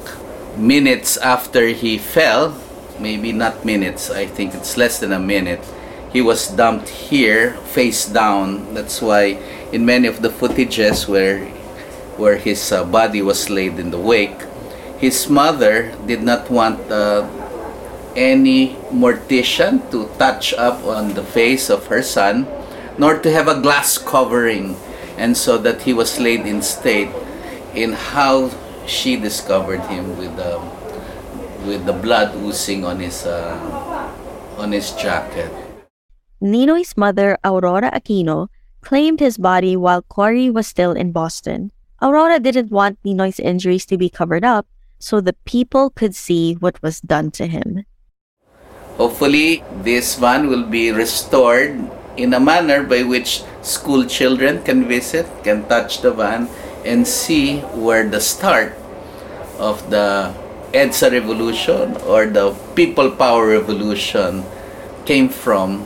Minutes 0.57 1.17
after 1.17 1.67
he 1.75 1.99
fell, 1.99 2.55
maybe 3.01 3.33
not 3.33 3.65
minutes, 3.65 4.09
I 4.09 4.27
think 4.27 4.55
it's 4.55 4.77
less 4.77 5.01
than 5.01 5.11
a 5.11 5.19
minute, 5.19 5.67
he 6.13 6.23
was 6.23 6.47
dumped 6.47 6.89
here 6.89 7.55
face 7.75 8.07
down. 8.07 8.75
That's 8.75 9.03
why 9.03 9.43
in 9.73 9.85
many 9.85 10.07
of 10.07 10.23
the 10.23 10.29
footages 10.29 11.09
where 11.09 11.47
where 12.15 12.37
his 12.37 12.71
uh, 12.71 12.85
body 12.85 13.23
was 13.23 13.51
laid 13.51 13.81
in 13.81 13.91
the 13.91 13.99
wake, 13.99 14.39
his 14.99 15.29
mother 15.29 15.93
did 16.07 16.23
not 16.23 16.51
want 16.51 16.81
uh, 16.91 17.29
any 18.17 18.77
mortician 18.89 19.85
to 19.91 20.09
touch 20.19 20.55
up 20.55 20.85
on 20.85 21.13
the 21.13 21.23
face 21.23 21.69
of 21.69 21.87
her 21.89 22.03
son, 22.03 22.49
nor 22.97 23.19
to 23.21 23.31
have 23.31 23.47
a 23.47 23.61
glass 23.61 23.99
covering, 23.99 24.77
and 25.19 25.37
so 25.37 25.59
that 25.59 25.83
he 25.83 25.93
was 25.93 26.19
laid 26.19 26.47
in 26.49 26.63
state 26.63 27.13
in 27.75 27.93
how 27.93 28.51
she 28.87 29.17
discovered 29.17 29.81
him 29.93 30.17
with 30.17 30.35
the 30.37 30.57
with 31.69 31.85
the 31.85 31.93
blood 31.93 32.33
oozing 32.41 32.85
on 32.85 33.01
his 33.01 33.27
uh, 33.27 33.53
on 34.57 34.73
his 34.73 34.93
jacket. 34.93 35.53
Ninoy's 36.41 36.97
mother, 36.97 37.37
Aurora 37.45 37.91
Aquino, 37.93 38.49
claimed 38.81 39.21
his 39.21 39.37
body 39.37 39.77
while 39.77 40.01
Cory 40.01 40.49
was 40.49 40.67
still 40.67 40.93
in 40.93 41.13
Boston. 41.13 41.73
Aurora 42.01 42.39
didn't 42.39 42.71
want 42.71 42.99
Ninoy's 43.05 43.41
injuries 43.41 43.85
to 43.87 43.97
be 43.97 44.09
covered 44.09 44.45
up 44.45 44.69
so 44.99 45.21
the 45.21 45.37
people 45.45 45.91
could 45.91 46.15
see 46.15 46.55
what 46.55 46.81
was 46.83 47.01
done 47.01 47.31
to 47.33 47.47
him. 47.47 47.85
Hopefully, 48.97 49.63
this 49.83 50.19
one 50.19 50.49
will 50.49 50.65
be 50.65 50.91
restored 50.91 51.77
in 52.17 52.33
a 52.33 52.41
manner 52.41 52.83
by 52.83 53.03
which 53.03 53.45
school 53.61 54.05
children 54.07 54.63
can 54.65 54.89
visit, 54.89 55.27
can 55.45 55.69
touch 55.69 56.01
the 56.01 56.11
van, 56.11 56.49
and 56.85 57.07
see 57.07 57.61
where 57.77 58.09
the 58.09 58.21
start 58.21 58.73
of 59.59 59.91
the 59.91 60.33
EDSA 60.73 61.13
revolution 61.13 61.97
or 62.09 62.27
the 62.27 62.53
people 62.75 63.11
power 63.11 63.49
revolution 63.49 64.45
came 65.05 65.29
from 65.29 65.85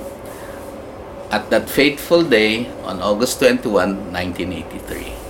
at 1.30 1.50
that 1.50 1.68
fateful 1.68 2.22
day 2.22 2.70
on 2.82 3.00
August 3.00 3.38
21, 3.38 4.12
1983. 4.12 5.20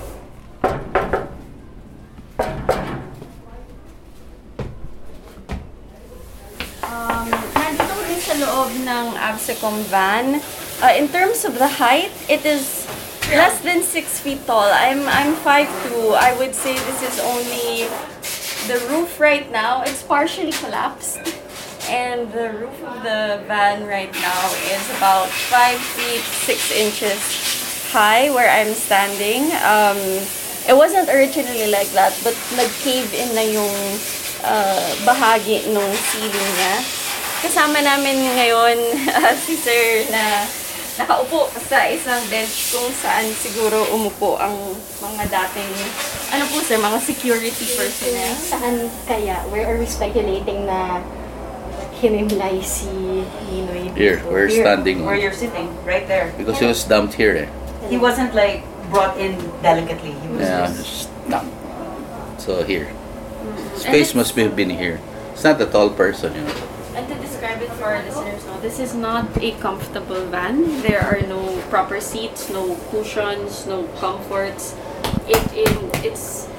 Loob 8.40 8.72
ng 8.72 9.06
Absecom 9.20 9.84
van. 9.92 10.40
Uh, 10.80 10.96
in 10.96 11.12
terms 11.12 11.44
of 11.44 11.60
the 11.60 11.68
height, 11.68 12.10
it 12.28 12.40
is 12.48 12.88
less 13.28 13.60
than 13.60 13.84
6 13.84 14.20
feet 14.24 14.40
tall. 14.48 14.64
I'm 14.64 15.04
I'm 15.06 15.36
5'2". 15.44 16.16
I 16.16 16.32
would 16.40 16.56
say 16.56 16.74
this 16.74 17.00
is 17.04 17.20
only 17.20 17.86
the 18.66 18.80
roof 18.88 19.20
right 19.20 19.44
now. 19.52 19.84
It's 19.84 20.02
partially 20.02 20.56
collapsed. 20.56 21.20
And 21.90 22.30
the 22.32 22.54
roof 22.54 22.76
of 22.86 23.02
the 23.02 23.42
van 23.50 23.84
right 23.84 24.12
now 24.14 24.42
is 24.72 24.84
about 24.96 25.28
5 25.28 25.78
feet 25.98 26.24
6 26.48 26.70
inches 26.72 27.20
high 27.90 28.30
where 28.30 28.48
I'm 28.48 28.72
standing. 28.74 29.50
Um, 29.66 29.98
it 30.70 30.76
wasn't 30.76 31.10
originally 31.10 31.70
like 31.70 31.90
that, 31.98 32.14
but 32.22 32.36
nag-cave 32.54 33.10
in 33.10 33.34
na 33.34 33.42
yung 33.42 33.74
uh, 34.46 34.86
bahagi 35.02 35.66
nung 35.74 35.90
ceiling 36.14 36.50
niya. 36.54 36.99
Kasama 37.40 37.80
namin 37.80 38.20
ngayon 38.36 38.76
uh, 39.16 39.32
si 39.44 39.56
Sir 39.56 40.04
na 40.12 40.44
nakaupo 41.00 41.48
sa 41.56 41.88
isang 41.88 42.20
bench 42.28 42.76
kung 42.76 42.92
saan 42.92 43.24
siguro 43.32 43.88
umupo 43.96 44.36
ang 44.36 44.52
mga 45.00 45.32
dating, 45.32 45.72
ano 46.28 46.44
po 46.52 46.60
sir, 46.60 46.76
mga 46.76 47.00
security 47.00 47.64
personnel. 47.72 48.36
Saan 48.36 48.74
kaya? 49.08 49.40
Where 49.48 49.64
are 49.64 49.80
we 49.80 49.88
speculating 49.88 50.68
na 50.68 51.00
hinimlay 52.04 52.60
si 52.60 53.24
Ninoy? 53.48 53.88
Here, 53.96 54.20
we're 54.28 54.52
Here, 54.52 54.60
standing 54.60 55.08
Where 55.08 55.16
you're 55.16 55.32
sitting, 55.32 55.72
right 55.88 56.04
there. 56.04 56.36
Because 56.36 56.60
he 56.60 56.68
was 56.68 56.84
dumped 56.84 57.16
here. 57.16 57.32
Eh. 57.32 57.48
He 57.88 57.96
wasn't 57.96 58.36
like 58.36 58.60
brought 58.92 59.16
in 59.16 59.40
delicately. 59.64 60.12
He 60.12 60.28
was 60.28 60.44
Yeah, 60.44 60.68
just 60.68 60.76
just 60.76 61.08
dumped. 61.32 61.56
So 62.36 62.60
here. 62.68 62.92
Space 63.80 64.12
must 64.12 64.36
have 64.36 64.52
been 64.52 64.68
here. 64.76 65.00
It's 65.32 65.40
not 65.48 65.56
a 65.56 65.64
tall 65.64 65.88
person, 65.88 66.36
you 66.36 66.44
know. 66.44 66.79
Describe 67.40 67.62
it 67.62 67.72
for 67.80 67.84
our 67.84 68.02
listeners, 68.04 68.44
no, 68.44 68.60
this 68.60 68.78
is 68.78 68.92
not 68.92 69.24
a 69.40 69.52
comfortable 69.64 70.26
van. 70.26 70.82
There 70.82 71.00
are 71.00 71.24
no 71.26 71.56
proper 71.70 71.98
seats, 71.98 72.50
no 72.50 72.76
cushions, 72.90 73.64
no 73.64 73.84
comforts. 73.96 74.76
It, 75.24 75.40
it 75.56 76.04
it's 76.04 76.50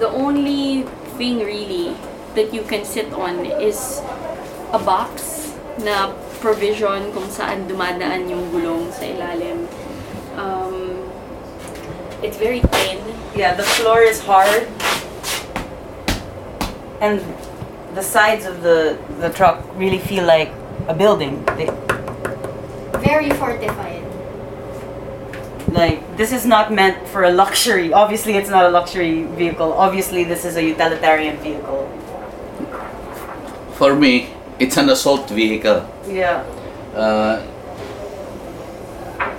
the 0.00 0.08
only 0.08 0.90
thing 1.14 1.38
really 1.38 1.94
that 2.34 2.52
you 2.52 2.66
can 2.66 2.84
sit 2.84 3.12
on 3.12 3.46
is 3.46 4.02
a 4.74 4.82
box 4.82 5.54
na 5.78 6.10
provision 6.42 7.14
kung 7.14 7.30
saan 7.30 7.70
dumadaan 7.70 8.26
yung 8.26 8.50
gulong 8.50 8.90
sa 8.90 9.06
ilalim. 9.06 9.70
Um, 10.34 10.98
it's 12.26 12.42
very 12.42 12.58
thin. 12.74 12.98
yeah. 13.38 13.54
The 13.54 13.62
floor 13.78 14.02
is 14.02 14.18
hard, 14.18 14.66
and 16.98 17.22
the 17.94 18.02
sides 18.02 18.44
of 18.44 18.62
the 18.62 18.98
the 19.20 19.30
truck 19.30 19.62
really 19.76 19.98
feel 19.98 20.24
like 20.24 20.50
a 20.88 20.94
building. 20.94 21.44
They, 21.56 21.70
Very 23.00 23.30
fortified. 23.30 24.02
like 25.68 26.16
this 26.16 26.32
is 26.32 26.46
not 26.46 26.72
meant 26.72 27.08
for 27.08 27.24
a 27.24 27.30
luxury. 27.30 27.92
Obviously, 27.92 28.34
it's 28.34 28.50
not 28.50 28.64
a 28.64 28.68
luxury 28.70 29.24
vehicle. 29.38 29.72
Obviously, 29.72 30.24
this 30.24 30.44
is 30.44 30.56
a 30.56 30.62
utilitarian 30.62 31.36
vehicle. 31.38 31.86
For 33.74 33.94
me, 33.94 34.30
it's 34.58 34.76
an 34.76 34.88
assault 34.88 35.28
vehicle. 35.30 35.82
Yeah. 36.06 36.42
Uh, 36.94 37.42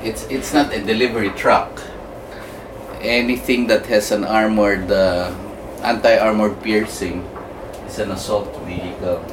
it's 0.03 0.27
it's 0.29 0.53
not 0.53 0.74
a 0.74 0.81
delivery 0.83 1.31
truck. 1.35 1.81
Anything 3.01 3.67
that 3.67 3.85
has 3.85 4.12
an 4.12 4.24
armored, 4.24 4.91
uh, 4.91 5.31
anti-armored 5.83 6.62
piercing 6.63 7.24
is 7.96 8.00
an 8.00 8.12
assault 8.12 8.52
vehicle 8.68 9.24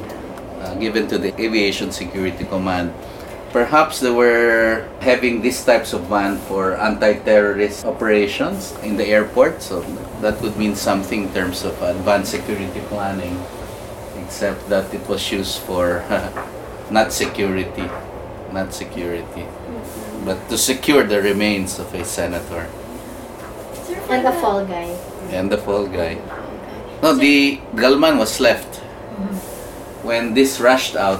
uh, 0.61 0.73
given 0.75 1.07
to 1.07 1.17
the 1.17 1.35
Aviation 1.41 1.91
Security 1.91 2.45
Command. 2.45 2.93
Perhaps 3.51 3.99
they 3.99 4.09
were 4.09 4.87
having 5.01 5.41
these 5.41 5.63
types 5.63 5.93
of 5.93 6.07
van 6.07 6.37
for 6.47 6.75
anti-terrorist 6.79 7.85
operations 7.85 8.73
in 8.81 8.95
the 8.97 9.05
airport, 9.05 9.61
so 9.61 9.81
that 10.21 10.41
would 10.41 10.57
mean 10.57 10.75
something 10.75 11.27
in 11.27 11.33
terms 11.33 11.63
of 11.63 11.79
advanced 11.81 12.31
security 12.31 12.79
planning. 12.87 13.37
Except 14.23 14.69
that 14.69 14.91
it 14.93 15.05
was 15.07 15.31
used 15.31 15.59
for 15.67 16.01
not 16.89 17.11
security, 17.11 17.85
not 18.51 18.73
security, 18.73 19.45
but 20.25 20.39
to 20.49 20.57
secure 20.57 21.03
the 21.03 21.21
remains 21.21 21.77
of 21.77 21.93
a 21.93 22.03
senator. 22.05 22.65
And 24.09 24.25
the 24.25 24.31
fall 24.31 24.65
guy. 24.65 24.89
and 25.29 25.51
the 25.51 25.57
fall 25.57 25.85
guy. 25.85 26.17
No, 27.03 27.11
the 27.11 27.59
gunman 27.75 28.15
was 28.15 28.39
left. 28.39 28.79
When 30.07 30.39
this 30.39 30.63
rushed 30.63 30.95
out, 30.95 31.19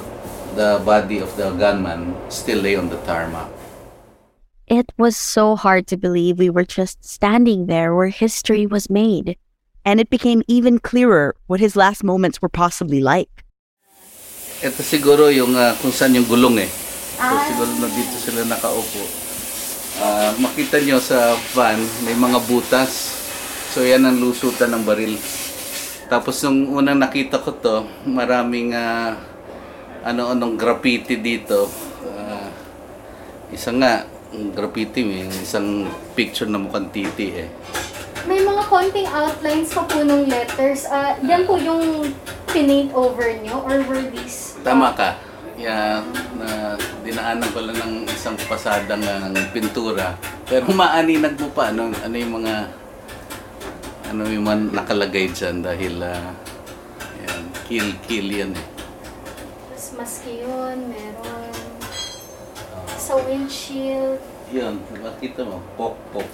the 0.56 0.80
body 0.80 1.20
of 1.20 1.36
the 1.36 1.52
gunman 1.52 2.16
still 2.32 2.64
lay 2.64 2.80
on 2.80 2.88
the 2.88 2.96
tarmac. 3.04 3.52
It 4.64 4.88
was 4.96 5.20
so 5.20 5.60
hard 5.60 5.92
to 5.92 6.00
believe 6.00 6.40
we 6.40 6.48
were 6.48 6.64
just 6.64 7.04
standing 7.04 7.68
there 7.68 7.92
where 7.92 8.08
history 8.08 8.64
was 8.64 8.88
made. 8.90 9.36
And 9.84 10.00
it 10.00 10.08
became 10.10 10.40
even 10.48 10.80
clearer 10.80 11.36
what 11.52 11.60
his 11.60 11.76
last 11.76 12.00
moments 12.00 12.40
were 12.40 12.48
possibly 12.48 13.04
like. 13.04 13.44
Ito 14.64 14.80
siguro 14.88 15.28
yung 15.28 15.52
ah, 15.60 15.76
kung 15.84 15.92
saan 15.92 16.16
yung 16.16 16.32
gulong 16.32 16.64
eh. 16.64 16.72
So 17.20 17.36
siguro 17.52 17.72
na 17.84 17.92
dito 17.92 18.16
sila 18.24 18.48
nakaupo. 18.48 19.04
Ah, 20.00 20.32
makita 20.40 20.80
nyo 20.80 21.04
sa 21.04 21.36
van, 21.52 21.84
may 22.08 22.16
mga 22.16 22.40
butas. 22.48 23.20
So 23.76 23.84
yan 23.84 24.08
ang 24.08 24.24
lusutan 24.24 24.72
ng 24.72 24.88
baril. 24.88 25.20
Tapos 26.12 26.40
nung 26.44 26.70
unang 26.72 27.00
nakita 27.00 27.40
ko 27.40 27.56
to, 27.56 27.88
maraming 28.08 28.76
ah, 28.76 29.16
ano-anong 30.04 30.60
graffiti 30.60 31.20
dito. 31.20 31.72
Ah, 32.04 32.52
isa 33.54 33.72
nga, 33.72 34.04
graffiti 34.34 35.06
may 35.06 35.30
isang 35.30 35.88
picture 36.18 36.50
na 36.50 36.60
mukhang 36.60 36.90
titi 36.90 37.28
eh. 37.38 37.50
May 38.24 38.40
mga 38.40 38.64
konting 38.72 39.08
outlines 39.12 39.70
pa 39.76 39.84
po 39.84 40.00
nung 40.04 40.28
letters. 40.28 40.88
Ah, 40.88 41.16
yan 41.24 41.44
po 41.44 41.60
yung 41.60 42.12
pinaint 42.52 42.92
over 42.96 43.36
nyo 43.44 43.64
or 43.68 43.84
were 43.88 44.06
these? 44.14 44.56
Tama 44.64 44.96
ka. 44.96 45.16
Yeah, 45.54 46.02
na 46.40 46.74
dinaanan 47.06 47.46
ko 47.54 47.62
lang 47.62 47.78
ng 47.78 47.94
isang 48.10 48.36
pasada 48.50 48.98
ng 48.98 49.36
pintura. 49.54 50.18
Pero 50.50 50.66
maaninag 50.80 51.38
mo 51.38 51.52
pa 51.52 51.70
ano, 51.70 51.94
ano 51.94 52.16
yung 52.16 52.44
mga 52.44 52.83
ano 54.14 54.30
yung 54.30 54.46
mga 54.46 54.78
nakalagay 54.78 55.26
dyan 55.34 55.66
dahil 55.66 55.98
ah, 56.06 56.38
yan, 57.26 57.44
kill 57.66 57.90
kill 58.06 58.30
yan 58.30 58.54
eh. 58.54 58.68
Tapos 59.74 59.90
maski 59.98 60.46
yun, 60.46 60.86
meron. 60.86 61.54
Sa 62.94 63.18
windshield. 63.26 64.22
Yun, 64.54 64.78
makita 65.02 65.42
mo, 65.42 65.66
pok 65.74 65.98
pok. 66.14 66.30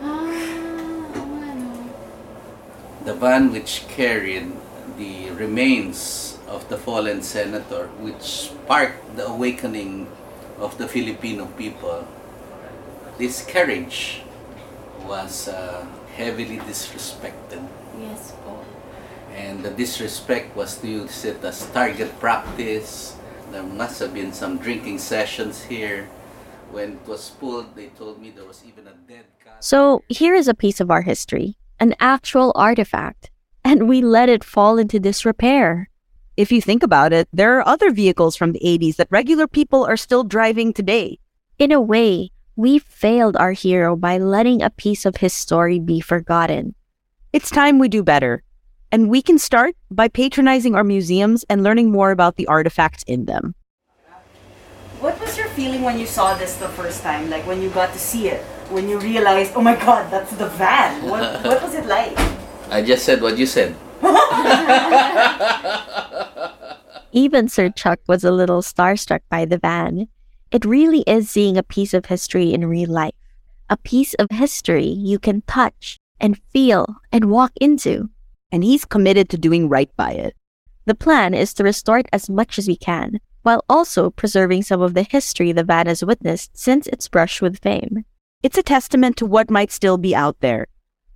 Ah, 0.00 0.32
oo 1.12 1.28
nga 1.36 1.52
no. 1.60 1.92
The 3.04 3.12
van 3.12 3.52
which 3.52 3.84
carried 3.92 4.56
the 4.96 5.28
remains 5.36 6.40
of 6.48 6.64
the 6.72 6.80
fallen 6.80 7.20
senator, 7.20 7.92
which 8.00 8.48
sparked 8.48 9.20
the 9.20 9.28
awakening 9.28 10.08
of 10.56 10.80
the 10.80 10.88
Filipino 10.88 11.52
people, 11.60 12.08
this 13.20 13.44
carriage 13.44 14.24
was 15.04 15.52
uh, 15.52 15.84
heavily 16.20 16.60
disrespected. 16.68 17.64
Yes 17.96 18.36
po. 18.44 18.60
And 19.32 19.64
the 19.64 19.72
disrespect 19.72 20.52
was 20.52 20.76
to 20.84 20.88
use 20.88 21.24
it 21.24 21.40
as 21.40 21.64
target 21.72 22.12
practice. 22.20 23.16
There 23.50 23.64
must 23.64 23.98
have 24.04 24.12
been 24.12 24.32
some 24.36 24.60
drinking 24.60 25.00
sessions 25.00 25.64
here. 25.64 26.12
When 26.70 27.00
it 27.00 27.08
was 27.08 27.32
pulled, 27.40 27.74
they 27.74 27.88
told 27.96 28.20
me 28.20 28.30
there 28.30 28.44
was 28.44 28.62
even 28.62 28.86
a 28.86 28.94
dead 29.08 29.26
cat. 29.42 29.64
So 29.64 30.04
here 30.08 30.36
is 30.36 30.46
a 30.46 30.54
piece 30.54 30.78
of 30.78 30.90
our 30.90 31.02
history, 31.02 31.56
an 31.80 31.96
actual 31.98 32.52
artifact, 32.54 33.30
and 33.64 33.88
we 33.88 34.02
let 34.02 34.28
it 34.28 34.44
fall 34.44 34.78
into 34.78 35.00
disrepair. 35.00 35.88
If 36.36 36.52
you 36.52 36.62
think 36.62 36.82
about 36.84 37.12
it, 37.12 37.26
there 37.32 37.58
are 37.58 37.66
other 37.66 37.90
vehicles 37.90 38.36
from 38.36 38.52
the 38.52 38.62
80s 38.62 38.96
that 38.96 39.10
regular 39.10 39.48
people 39.48 39.84
are 39.84 39.96
still 39.96 40.22
driving 40.22 40.72
today. 40.72 41.18
In 41.58 41.72
a 41.72 41.80
way, 41.80 42.30
we 42.60 42.78
failed 42.78 43.38
our 43.38 43.52
hero 43.52 43.96
by 43.96 44.18
letting 44.18 44.60
a 44.60 44.68
piece 44.68 45.06
of 45.06 45.16
his 45.16 45.32
story 45.32 45.80
be 45.80 45.98
forgotten. 45.98 46.74
It's 47.32 47.48
time 47.48 47.78
we 47.78 47.88
do 47.88 48.02
better. 48.02 48.42
And 48.92 49.08
we 49.08 49.22
can 49.22 49.38
start 49.38 49.76
by 49.90 50.08
patronizing 50.08 50.74
our 50.74 50.84
museums 50.84 51.42
and 51.48 51.62
learning 51.62 51.90
more 51.90 52.10
about 52.10 52.36
the 52.36 52.46
artifacts 52.48 53.02
in 53.04 53.24
them. 53.24 53.54
What 55.00 55.18
was 55.20 55.38
your 55.38 55.48
feeling 55.56 55.80
when 55.80 55.98
you 55.98 56.04
saw 56.04 56.36
this 56.36 56.56
the 56.56 56.68
first 56.68 57.02
time? 57.02 57.30
Like 57.30 57.46
when 57.46 57.62
you 57.62 57.70
got 57.70 57.94
to 57.94 57.98
see 57.98 58.28
it? 58.28 58.44
When 58.68 58.90
you 58.90 58.98
realized, 58.98 59.52
oh 59.56 59.62
my 59.62 59.74
god, 59.74 60.12
that's 60.12 60.36
the 60.36 60.48
van. 60.60 61.08
What, 61.08 61.40
what 61.44 61.62
was 61.62 61.72
it 61.72 61.86
like? 61.86 62.12
I 62.68 62.82
just 62.84 63.06
said 63.06 63.22
what 63.22 63.38
you 63.38 63.46
said. 63.46 63.74
Even 67.12 67.48
Sir 67.48 67.70
Chuck 67.70 68.00
was 68.06 68.22
a 68.22 68.30
little 68.30 68.60
starstruck 68.60 69.20
by 69.30 69.46
the 69.46 69.56
van. 69.56 70.08
It 70.50 70.64
really 70.64 71.02
is 71.06 71.30
seeing 71.30 71.56
a 71.56 71.62
piece 71.62 71.94
of 71.94 72.06
history 72.06 72.52
in 72.52 72.66
real 72.66 72.90
life, 72.90 73.14
a 73.68 73.76
piece 73.76 74.14
of 74.14 74.26
history 74.32 74.86
you 74.86 75.20
can 75.20 75.42
touch 75.42 75.96
and 76.18 76.40
feel 76.52 76.96
and 77.12 77.30
walk 77.30 77.52
into. 77.60 78.10
And 78.50 78.64
he's 78.64 78.84
committed 78.84 79.28
to 79.28 79.38
doing 79.38 79.68
right 79.68 79.90
by 79.96 80.10
it. 80.10 80.34
The 80.86 80.96
plan 80.96 81.34
is 81.34 81.54
to 81.54 81.62
restore 81.62 81.98
it 81.98 82.08
as 82.12 82.28
much 82.28 82.58
as 82.58 82.66
we 82.66 82.74
can, 82.74 83.20
while 83.42 83.64
also 83.68 84.10
preserving 84.10 84.64
some 84.64 84.82
of 84.82 84.94
the 84.94 85.04
history 85.04 85.52
the 85.52 85.62
van 85.62 85.86
has 85.86 86.04
witnessed 86.04 86.56
since 86.58 86.88
its 86.88 87.06
brush 87.06 87.40
with 87.40 87.60
fame. 87.60 88.04
It's 88.42 88.58
a 88.58 88.62
testament 88.64 89.16
to 89.18 89.26
what 89.26 89.52
might 89.52 89.70
still 89.70 89.98
be 89.98 90.16
out 90.16 90.40
there. 90.40 90.66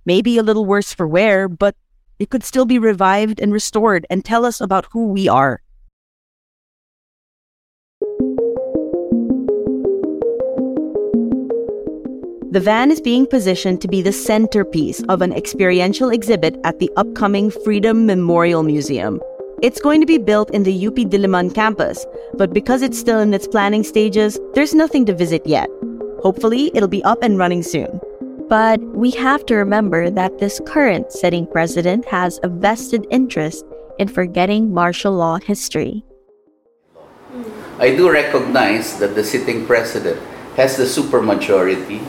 Maybe 0.05 0.37
a 0.37 0.43
little 0.43 0.65
worse 0.65 0.93
for 0.93 1.07
wear, 1.07 1.49
but 1.49 1.75
it 2.19 2.29
could 2.29 2.45
still 2.45 2.65
be 2.65 2.79
revived 2.79 3.41
and 3.41 3.51
restored 3.51 4.05
and 4.09 4.23
tell 4.23 4.45
us 4.45 4.61
about 4.61 4.87
who 4.91 5.07
we 5.07 5.27
are. 5.27 5.61
The 12.55 12.61
van 12.61 12.89
is 12.89 13.01
being 13.01 13.27
positioned 13.27 13.81
to 13.81 13.89
be 13.89 14.01
the 14.01 14.13
centerpiece 14.13 15.03
of 15.09 15.21
an 15.21 15.33
experiential 15.33 16.09
exhibit 16.09 16.57
at 16.63 16.79
the 16.79 16.89
upcoming 16.95 17.51
Freedom 17.51 18.05
Memorial 18.05 18.63
Museum. 18.63 19.19
It's 19.61 19.81
going 19.81 19.99
to 19.99 20.07
be 20.07 20.17
built 20.17 20.51
in 20.51 20.63
the 20.63 20.87
UP 20.87 20.95
Diliman 20.95 21.53
campus, 21.53 22.05
but 22.35 22.53
because 22.53 22.81
it's 22.81 22.97
still 22.97 23.19
in 23.19 23.33
its 23.33 23.45
planning 23.45 23.83
stages, 23.83 24.39
there's 24.53 24.73
nothing 24.73 25.05
to 25.07 25.13
visit 25.13 25.45
yet. 25.45 25.69
Hopefully, 26.23 26.71
it'll 26.73 26.87
be 26.87 27.03
up 27.03 27.21
and 27.23 27.37
running 27.37 27.61
soon. 27.61 27.99
But 28.47 28.79
we 28.95 29.11
have 29.11 29.45
to 29.47 29.55
remember 29.55 30.09
that 30.09 30.39
this 30.39 30.61
current 30.65 31.11
sitting 31.11 31.47
president 31.47 32.05
has 32.05 32.39
a 32.41 32.47
vested 32.47 33.05
interest 33.11 33.65
in 33.99 34.07
forgetting 34.07 34.73
martial 34.73 35.11
law 35.11 35.39
history. 35.39 36.05
I 37.79 37.97
do 37.97 38.09
recognize 38.09 38.97
that 38.99 39.13
the 39.13 39.25
sitting 39.25 39.65
president 39.65 40.21
has 40.55 40.77
the 40.77 40.85
supermajority 40.85 41.99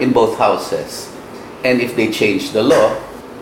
in 0.00 0.12
both 0.12 0.38
houses. 0.38 1.12
And 1.62 1.80
if 1.80 1.94
they 1.94 2.10
change 2.10 2.50
the 2.50 2.62
law, 2.62 2.96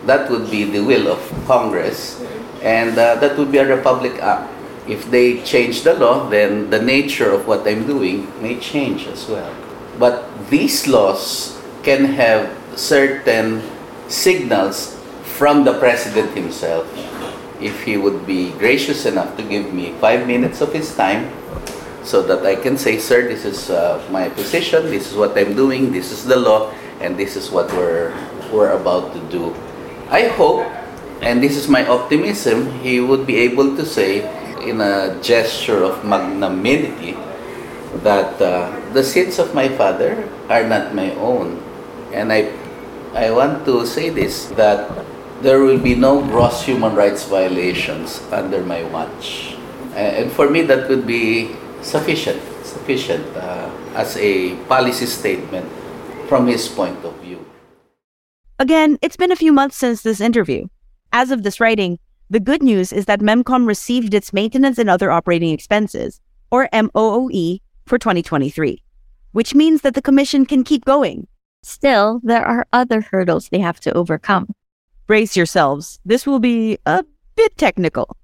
that 0.07 0.31
would 0.31 0.51
be 0.51 0.64
the 0.64 0.81
will 0.81 1.09
of 1.09 1.21
Congress, 1.47 2.21
and 2.62 2.99
uh, 2.99 3.16
that 3.16 3.38
would 3.38 3.53
be 3.53 3.59
a 3.59 3.66
Republic 3.66 4.21
Act. 4.23 4.51
If 4.88 5.11
they 5.11 5.42
change 5.42 5.83
the 5.83 5.94
law, 5.94 6.29
then 6.29 6.71
the 6.71 6.81
nature 6.81 7.31
of 7.31 7.47
what 7.47 7.66
I'm 7.68 7.87
doing 7.87 8.27
may 8.42 8.59
change 8.59 9.07
as 9.07 9.29
well. 9.29 9.55
But 9.99 10.25
these 10.49 10.88
laws 10.88 11.61
can 11.83 12.16
have 12.16 12.49
certain 12.75 13.62
signals 14.09 14.97
from 15.37 15.64
the 15.64 15.79
president 15.79 16.35
himself. 16.35 16.88
If 17.61 17.83
he 17.83 17.97
would 17.97 18.27
be 18.27 18.53
gracious 18.53 19.05
enough 19.05 19.37
to 19.37 19.42
give 19.42 19.75
me 19.75 19.92
five 20.01 20.27
minutes 20.27 20.61
of 20.61 20.73
his 20.73 20.94
time 20.97 21.31
so 22.04 22.22
that 22.22 22.44
I 22.46 22.56
can 22.56 22.76
say, 22.78 22.98
sir, 22.98 23.28
this 23.28 23.44
is 23.44 23.70
uh, 23.70 24.02
my 24.11 24.28
position, 24.28 24.87
this 24.87 25.11
is 25.11 25.16
what 25.16 25.37
I'm 25.37 25.54
doing, 25.54 25.92
this 25.92 26.12
is 26.12 26.24
the 26.24 26.37
law, 26.37 26.72
and 27.00 27.16
this 27.16 27.37
is 27.37 27.50
what 27.50 27.70
we're, 27.72 28.14
we're 28.52 28.72
about 28.72 29.12
to 29.14 29.20
do. 29.30 29.54
I 30.11 30.28
hope, 30.28 30.66
and 31.20 31.42
this 31.42 31.56
is 31.56 31.68
my 31.68 31.87
optimism, 31.87 32.72
he 32.80 33.00
would 33.00 33.26
be 33.26 33.37
able 33.37 33.76
to 33.76 33.84
say, 33.84 34.24
in 34.62 34.80
a 34.80 35.18
gesture 35.22 35.84
of 35.84 36.04
magnanimity, 36.04 37.16
that 38.02 38.40
uh, 38.40 38.68
the 38.92 39.02
sins 39.02 39.38
of 39.38 39.54
my 39.54 39.68
father 39.68 40.28
are 40.48 40.66
not 40.66 40.94
my 40.94 41.14
own. 41.16 41.62
And 42.12 42.32
I, 42.32 42.52
I 43.14 43.30
want 43.30 43.64
to 43.64 43.87
say 43.87 44.11
this 44.11 44.46
that 44.56 44.90
there 45.40 45.61
will 45.61 45.78
be 45.78 45.94
no 45.94 46.20
gross 46.20 46.62
human 46.62 46.94
rights 46.94 47.24
violations 47.24 48.20
under 48.32 48.62
my 48.62 48.82
watch. 48.90 49.56
And 49.94 50.30
for 50.30 50.50
me, 50.50 50.62
that 50.62 50.88
would 50.88 51.06
be 51.06 51.56
sufficient, 51.82 52.40
sufficient 52.64 53.24
uh, 53.36 53.70
as 53.94 54.16
a 54.16 54.56
policy 54.66 55.06
statement 55.06 55.66
from 56.28 56.46
his 56.46 56.68
point 56.68 57.04
of 57.04 57.14
view. 57.20 57.44
Again, 58.58 58.98
it's 59.02 59.16
been 59.16 59.32
a 59.32 59.36
few 59.36 59.52
months 59.52 59.76
since 59.76 60.02
this 60.02 60.20
interview. 60.20 60.66
As 61.12 61.30
of 61.30 61.42
this 61.42 61.60
writing, 61.60 61.98
the 62.28 62.40
good 62.40 62.62
news 62.62 62.92
is 62.92 63.06
that 63.06 63.20
MEMCOM 63.20 63.66
received 63.66 64.12
its 64.12 64.32
maintenance 64.32 64.78
and 64.78 64.90
other 64.90 65.10
operating 65.10 65.50
expenses, 65.50 66.20
or 66.50 66.68
MOOE, 66.72 67.60
for 67.86 67.98
2023, 67.98 68.82
which 69.32 69.54
means 69.54 69.80
that 69.80 69.94
the 69.94 70.02
Commission 70.02 70.44
can 70.44 70.62
keep 70.62 70.84
going. 70.84 71.26
Still, 71.62 72.20
there 72.22 72.44
are 72.44 72.66
other 72.72 73.00
hurdles 73.00 73.48
they 73.48 73.58
have 73.60 73.80
to 73.80 73.92
overcome. 73.94 74.48
Brace 75.06 75.36
yourselves, 75.36 75.98
this 76.04 76.26
will 76.26 76.38
be 76.38 76.78
a 76.84 77.04
bit 77.34 77.56
technical. 77.56 78.14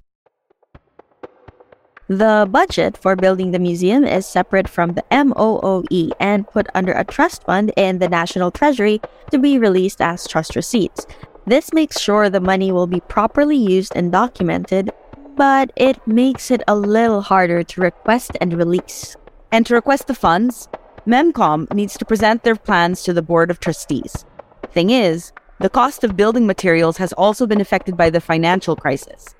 The 2.08 2.46
budget 2.50 2.98
for 2.98 3.16
building 3.16 3.52
the 3.52 3.58
museum 3.58 4.04
is 4.04 4.26
separate 4.26 4.68
from 4.68 4.92
the 4.92 5.04
MOOE 5.10 6.10
and 6.20 6.46
put 6.46 6.66
under 6.74 6.92
a 6.92 7.02
trust 7.02 7.44
fund 7.44 7.72
in 7.78 7.98
the 7.98 8.10
National 8.10 8.50
Treasury 8.50 9.00
to 9.30 9.38
be 9.38 9.58
released 9.58 10.02
as 10.02 10.28
trust 10.28 10.54
receipts. 10.54 11.06
This 11.46 11.72
makes 11.72 11.98
sure 11.98 12.28
the 12.28 12.40
money 12.40 12.70
will 12.72 12.86
be 12.86 13.00
properly 13.00 13.56
used 13.56 13.96
and 13.96 14.12
documented, 14.12 14.90
but 15.34 15.72
it 15.76 16.06
makes 16.06 16.50
it 16.50 16.62
a 16.68 16.76
little 16.76 17.22
harder 17.22 17.62
to 17.62 17.80
request 17.80 18.32
and 18.38 18.52
release. 18.52 19.16
And 19.50 19.64
to 19.64 19.74
request 19.74 20.06
the 20.06 20.14
funds, 20.14 20.68
MEMCOM 21.06 21.72
needs 21.72 21.96
to 21.96 22.04
present 22.04 22.44
their 22.44 22.56
plans 22.56 23.02
to 23.04 23.14
the 23.14 23.22
Board 23.22 23.50
of 23.50 23.60
Trustees. 23.60 24.26
Thing 24.72 24.90
is, 24.90 25.32
the 25.58 25.70
cost 25.70 26.04
of 26.04 26.18
building 26.18 26.46
materials 26.46 26.98
has 26.98 27.14
also 27.14 27.46
been 27.46 27.62
affected 27.62 27.96
by 27.96 28.10
the 28.10 28.20
financial 28.20 28.76
crisis. 28.76 29.34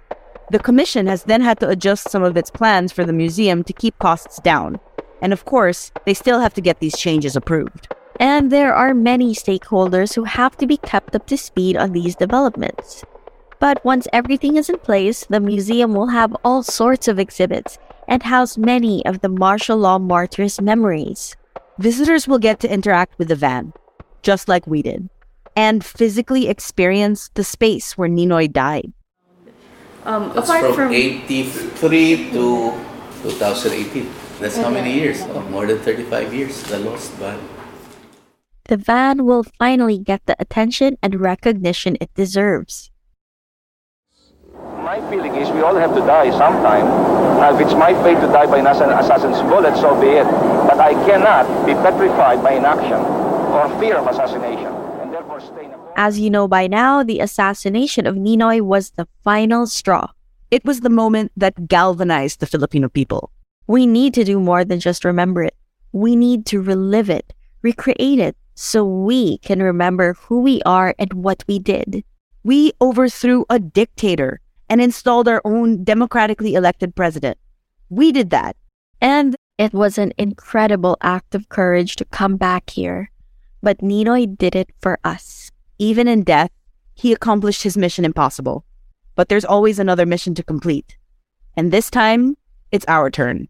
The 0.50 0.58
Commission 0.58 1.06
has 1.06 1.24
then 1.24 1.40
had 1.40 1.58
to 1.60 1.68
adjust 1.68 2.10
some 2.10 2.22
of 2.22 2.36
its 2.36 2.50
plans 2.50 2.92
for 2.92 3.04
the 3.04 3.12
museum 3.12 3.64
to 3.64 3.72
keep 3.72 3.98
costs 3.98 4.38
down. 4.40 4.78
And 5.22 5.32
of 5.32 5.46
course, 5.46 5.90
they 6.04 6.12
still 6.12 6.40
have 6.40 6.52
to 6.54 6.60
get 6.60 6.80
these 6.80 6.98
changes 6.98 7.34
approved. 7.34 7.88
And 8.20 8.52
there 8.52 8.74
are 8.74 8.94
many 8.94 9.34
stakeholders 9.34 10.14
who 10.14 10.24
have 10.24 10.56
to 10.58 10.66
be 10.66 10.76
kept 10.76 11.16
up 11.16 11.26
to 11.28 11.38
speed 11.38 11.76
on 11.76 11.92
these 11.92 12.14
developments. 12.14 13.04
But 13.58 13.82
once 13.84 14.06
everything 14.12 14.56
is 14.56 14.68
in 14.68 14.78
place, 14.78 15.24
the 15.24 15.40
museum 15.40 15.94
will 15.94 16.08
have 16.08 16.36
all 16.44 16.62
sorts 16.62 17.08
of 17.08 17.18
exhibits 17.18 17.78
and 18.06 18.22
house 18.22 18.58
many 18.58 19.04
of 19.06 19.20
the 19.20 19.30
martial 19.30 19.78
law 19.78 19.98
martyrs' 19.98 20.60
memories. 20.60 21.34
Visitors 21.78 22.28
will 22.28 22.38
get 22.38 22.60
to 22.60 22.72
interact 22.72 23.18
with 23.18 23.28
the 23.28 23.36
van, 23.36 23.72
just 24.22 24.46
like 24.46 24.66
we 24.66 24.82
did, 24.82 25.08
and 25.56 25.84
physically 25.84 26.48
experience 26.48 27.30
the 27.34 27.44
space 27.44 27.96
where 27.96 28.08
Ninoy 28.08 28.52
died. 28.52 28.92
Um, 30.04 30.32
That's 30.34 30.48
apart 30.50 30.74
from, 30.74 30.74
from 30.74 30.92
83 30.92 32.30
to 32.32 32.72
2018. 33.22 34.10
That's 34.38 34.56
how 34.56 34.68
many 34.68 34.92
years? 34.92 35.22
Oh, 35.22 35.40
more 35.48 35.66
than 35.66 35.78
35 35.78 36.34
years, 36.34 36.62
the 36.64 36.78
lost 36.78 37.12
van. 37.12 37.40
The 38.64 38.76
van 38.76 39.24
will 39.24 39.44
finally 39.44 39.98
get 39.98 40.26
the 40.26 40.36
attention 40.38 40.98
and 41.02 41.20
recognition 41.20 41.96
it 42.00 42.12
deserves. 42.14 42.90
My 44.84 45.00
feeling 45.08 45.34
is 45.36 45.50
we 45.50 45.62
all 45.62 45.76
have 45.76 45.94
to 45.94 46.00
die 46.00 46.30
sometime. 46.30 46.84
Now, 47.40 47.54
if 47.54 47.60
it's 47.60 47.74
my 47.74 47.94
fate 48.02 48.20
to 48.20 48.28
die 48.28 48.46
by 48.46 48.58
an 48.58 48.66
assassin's 48.66 49.40
bullet, 49.48 49.76
so 49.76 49.98
be 49.98 50.08
it. 50.20 50.28
But 50.68 50.80
I 50.80 50.92
cannot 51.08 51.48
be 51.64 51.72
petrified 51.72 52.42
by 52.42 52.52
inaction 52.52 53.00
or 53.56 53.68
fear 53.80 53.96
of 53.96 54.06
assassination, 54.06 54.72
and 55.00 55.12
therefore 55.12 55.40
stay 55.40 55.64
in 55.64 55.72
a 55.72 55.83
As 55.96 56.18
you 56.18 56.28
know 56.28 56.48
by 56.48 56.66
now, 56.66 57.04
the 57.04 57.20
assassination 57.20 58.06
of 58.06 58.16
Ninoy 58.16 58.60
was 58.60 58.90
the 58.90 59.06
final 59.22 59.66
straw. 59.66 60.08
It 60.50 60.64
was 60.64 60.80
the 60.80 60.90
moment 60.90 61.30
that 61.36 61.68
galvanized 61.68 62.40
the 62.40 62.46
Filipino 62.46 62.88
people. 62.88 63.30
We 63.68 63.86
need 63.86 64.12
to 64.14 64.24
do 64.24 64.40
more 64.40 64.64
than 64.64 64.80
just 64.80 65.04
remember 65.04 65.44
it. 65.44 65.54
We 65.92 66.16
need 66.16 66.46
to 66.46 66.60
relive 66.60 67.10
it, 67.10 67.32
recreate 67.62 68.18
it, 68.18 68.36
so 68.56 68.84
we 68.84 69.38
can 69.38 69.62
remember 69.62 70.14
who 70.14 70.40
we 70.40 70.60
are 70.62 70.94
and 70.98 71.12
what 71.12 71.44
we 71.46 71.58
did. 71.60 72.04
We 72.42 72.72
overthrew 72.80 73.44
a 73.48 73.58
dictator 73.58 74.40
and 74.68 74.80
installed 74.80 75.28
our 75.28 75.42
own 75.44 75.84
democratically 75.84 76.54
elected 76.54 76.94
president. 76.94 77.38
We 77.88 78.10
did 78.10 78.30
that. 78.30 78.56
And 79.00 79.36
it 79.58 79.72
was 79.72 79.98
an 79.98 80.12
incredible 80.18 80.96
act 81.00 81.34
of 81.34 81.48
courage 81.48 81.96
to 81.96 82.04
come 82.06 82.36
back 82.36 82.70
here. 82.70 83.10
But 83.62 83.78
Ninoy 83.78 84.36
did 84.36 84.56
it 84.56 84.70
for 84.80 84.98
us. 85.04 85.43
Even 85.78 86.06
in 86.06 86.22
death, 86.22 86.50
he 86.94 87.12
accomplished 87.12 87.62
his 87.62 87.76
mission 87.76 88.04
impossible. 88.04 88.64
But 89.16 89.28
there's 89.28 89.44
always 89.44 89.78
another 89.78 90.06
mission 90.06 90.34
to 90.36 90.42
complete. 90.42 90.96
And 91.56 91.72
this 91.72 91.90
time, 91.90 92.36
it's 92.72 92.84
our 92.88 93.10
turn. 93.10 93.48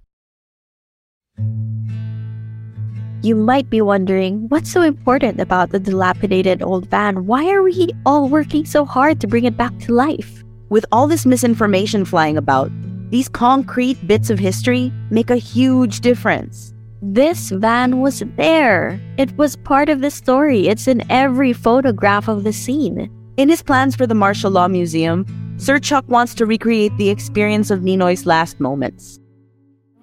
You 3.23 3.35
might 3.35 3.71
be 3.71 3.81
wondering 3.81 4.49
what's 4.51 4.71
so 4.71 4.83
important 4.83 5.41
about 5.41 5.71
the 5.71 5.81
dilapidated 5.81 6.63
old 6.63 6.91
van? 6.91 7.25
Why 7.25 7.51
are 7.51 7.63
we 7.63 7.89
all 8.05 8.29
working 8.29 8.67
so 8.67 8.85
hard 8.85 9.19
to 9.21 9.27
bring 9.27 9.45
it 9.45 9.57
back 9.57 9.79
to 9.81 9.95
life? 9.95 10.43
With 10.69 10.85
all 10.93 11.07
this 11.07 11.25
misinformation 11.25 12.05
flying 12.05 12.37
about, 12.37 12.71
these 13.11 13.29
concrete 13.29 14.07
bits 14.07 14.29
of 14.29 14.39
history 14.39 14.93
make 15.11 15.31
a 15.31 15.37
huge 15.37 16.01
difference. 16.01 16.74
This 17.07 17.51
van 17.51 18.01
was 18.01 18.25
there. 18.39 18.99
It 19.19 19.37
was 19.37 19.57
part 19.57 19.91
of 19.91 20.01
the 20.01 20.11
story. 20.11 20.69
It's 20.69 20.89
in 20.89 21.05
every 21.13 21.53
photograph 21.53 22.29
of 22.29 22.45
the 22.45 22.53
scene. 22.53 23.13
In 23.37 23.51
his 23.51 23.63
plans 23.63 23.95
for 23.95 24.07
the 24.07 24.15
Martial 24.15 24.51
Law 24.51 24.69
Museum, 24.69 25.27
Sir 25.59 25.79
Chuck 25.79 26.09
wants 26.09 26.35
to 26.37 26.47
recreate 26.47 26.97
the 26.97 27.11
experience 27.11 27.71
of 27.71 27.83
Ninoy's 27.83 28.25
last 28.25 28.59
moments. 28.59 29.21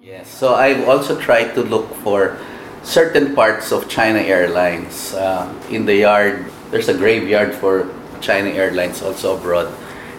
Yes, 0.00 0.30
so 0.30 0.54
I've 0.54 0.88
also 0.88 1.18
tried 1.18 1.54
to 1.54 1.62
look 1.62 1.92
for 2.06 2.38
certain 2.84 3.34
parts 3.34 3.72
of 3.72 3.88
China 3.88 4.20
Airlines. 4.20 5.12
Uh, 5.12 5.52
in 5.70 5.86
the 5.86 5.96
yard, 6.06 6.46
there's 6.70 6.88
a 6.88 6.94
graveyard 6.94 7.52
for 7.52 7.92
China 8.20 8.50
Airlines 8.50 9.02
also 9.02 9.36
abroad. 9.36 9.74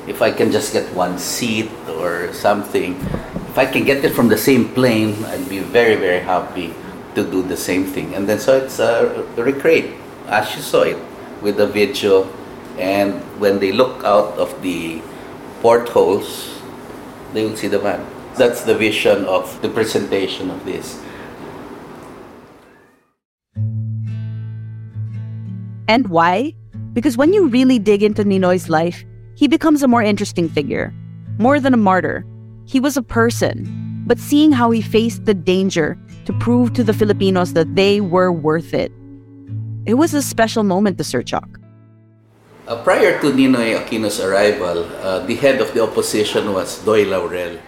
If 0.06 0.22
I 0.22 0.32
can 0.32 0.52
just 0.52 0.74
get 0.74 0.84
one 0.94 1.18
seat 1.18 1.72
or 1.88 2.34
something, 2.34 3.00
if 3.54 3.60
I 3.60 3.68
can 3.68 3.86
get 3.86 4.04
it 4.04 4.16
from 4.16 4.30
the 4.30 4.38
same 4.38 4.74
plane, 4.74 5.14
I'd 5.26 5.48
be 5.48 5.60
very, 5.60 5.94
very 5.94 6.22
happy 6.22 6.74
to 7.14 7.22
do 7.22 7.44
the 7.44 7.56
same 7.56 7.86
thing. 7.86 8.16
And 8.16 8.28
then 8.28 8.40
so 8.40 8.58
it's 8.58 8.80
uh, 8.80 9.24
recreate 9.38 9.94
as 10.26 10.56
you 10.56 10.62
saw 10.64 10.82
it 10.82 10.98
with 11.40 11.58
the 11.58 11.68
video. 11.68 12.26
And 12.80 13.22
when 13.38 13.60
they 13.60 13.72
look 13.72 14.04
out 14.04 14.34
of 14.42 14.60
the 14.64 15.04
portholes, 15.62 16.64
they 17.34 17.46
will 17.46 17.56
see 17.56 17.68
the 17.68 17.78
van. 17.78 18.04
That's 18.42 18.64
the 18.64 18.74
vision 18.74 19.26
of 19.26 19.62
the 19.62 19.70
presentation 19.70 20.50
of 20.50 20.66
this. 20.66 21.00
And 25.88 26.08
why? 26.08 26.56
Because 26.94 27.18
when 27.18 27.34
you 27.34 27.46
really 27.50 27.78
dig 27.78 28.02
into 28.02 28.24
Ninoy's 28.24 28.68
life, 28.68 29.06
he 29.36 29.48
becomes 29.48 29.84
a 29.84 29.88
more 29.88 30.02
interesting 30.02 30.50
figure. 30.50 30.92
More 31.38 31.60
than 31.60 31.76
a 31.76 31.78
martyr, 31.78 32.26
he 32.66 32.80
was 32.80 32.98
a 32.98 33.04
person. 33.04 33.68
But 34.06 34.20
seeing 34.20 34.52
how 34.52 34.72
he 34.72 34.82
faced 34.82 35.26
the 35.26 35.34
danger 35.34 35.98
to 36.26 36.34
prove 36.34 36.74
to 36.74 36.84
the 36.84 36.94
Filipinos 36.94 37.54
that 37.54 37.76
they 37.76 38.02
were 38.02 38.32
worth 38.32 38.74
it, 38.74 38.92
it 39.86 39.96
was 39.96 40.14
a 40.14 40.22
special 40.22 40.64
moment 40.64 40.98
to 40.98 41.04
Sir 41.04 41.24
Chuck. 41.24 41.60
Uh, 42.68 42.82
prior 42.84 43.20
to 43.20 43.32
Ninoy 43.32 43.76
Aquino's 43.76 44.20
arrival, 44.22 44.86
uh, 45.04 45.20
the 45.26 45.36
head 45.36 45.60
of 45.60 45.74
the 45.74 45.84
opposition 45.84 46.54
was 46.54 46.80
Doy 46.86 47.04
Laurel. 47.04 47.60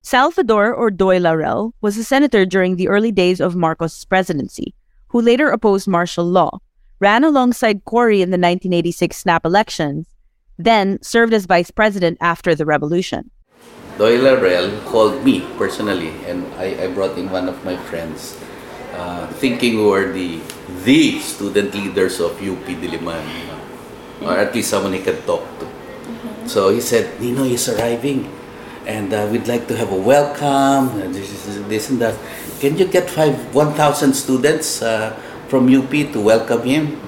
Salvador 0.00 0.72
or 0.72 0.90
Doy 0.90 1.18
Laurel 1.18 1.74
was 1.82 1.98
a 1.98 2.04
senator 2.04 2.46
during 2.46 2.76
the 2.76 2.88
early 2.88 3.12
days 3.12 3.40
of 3.40 3.56
Marcos' 3.56 4.04
presidency, 4.04 4.72
who 5.08 5.20
later 5.20 5.50
opposed 5.50 5.88
martial 5.88 6.24
law, 6.24 6.60
ran 7.00 7.24
alongside 7.24 7.84
Cory 7.84 8.22
in 8.22 8.30
the 8.30 8.40
1986 8.40 9.16
snap 9.16 9.44
elections, 9.44 10.06
then 10.56 10.98
served 11.02 11.34
as 11.34 11.44
vice 11.44 11.70
president 11.70 12.16
after 12.20 12.54
the 12.54 12.64
revolution. 12.64 13.30
Doy 13.96 14.20
Laurel 14.20 14.76
called 14.84 15.24
me 15.24 15.40
personally, 15.56 16.12
and 16.28 16.44
I, 16.60 16.84
I 16.84 16.86
brought 16.92 17.16
in 17.16 17.32
one 17.32 17.48
of 17.48 17.64
my 17.64 17.80
friends, 17.88 18.36
uh, 18.92 19.26
thinking 19.40 19.80
we 19.80 19.88
were 19.88 20.12
the 20.12 20.36
the 20.84 21.16
student 21.24 21.72
leaders 21.72 22.20
of 22.20 22.36
UP 22.36 22.68
Diliman, 22.68 23.24
or 24.20 24.36
at 24.36 24.52
least 24.52 24.68
someone 24.68 24.92
he 24.92 25.00
can 25.00 25.16
talk 25.24 25.40
to. 25.60 25.66
So 26.44 26.68
he 26.68 26.84
said, 26.84 27.08
Nino 27.24 27.48
is 27.48 27.72
arriving, 27.72 28.28
and 28.84 29.16
uh, 29.16 29.32
we'd 29.32 29.48
like 29.48 29.64
to 29.72 29.76
have 29.80 29.88
a 29.88 29.96
welcome, 29.96 31.00
and 31.00 31.16
this, 31.16 31.32
this, 31.32 31.56
this 31.64 31.84
and 31.88 31.96
that. 32.04 32.20
Can 32.60 32.76
you 32.76 32.86
get 32.86 33.08
five, 33.08 33.32
1,000 33.54 34.12
students 34.12 34.82
uh, 34.82 35.16
from 35.48 35.72
UP 35.72 35.90
to 35.90 36.20
welcome 36.20 36.62
him? 36.68 37.00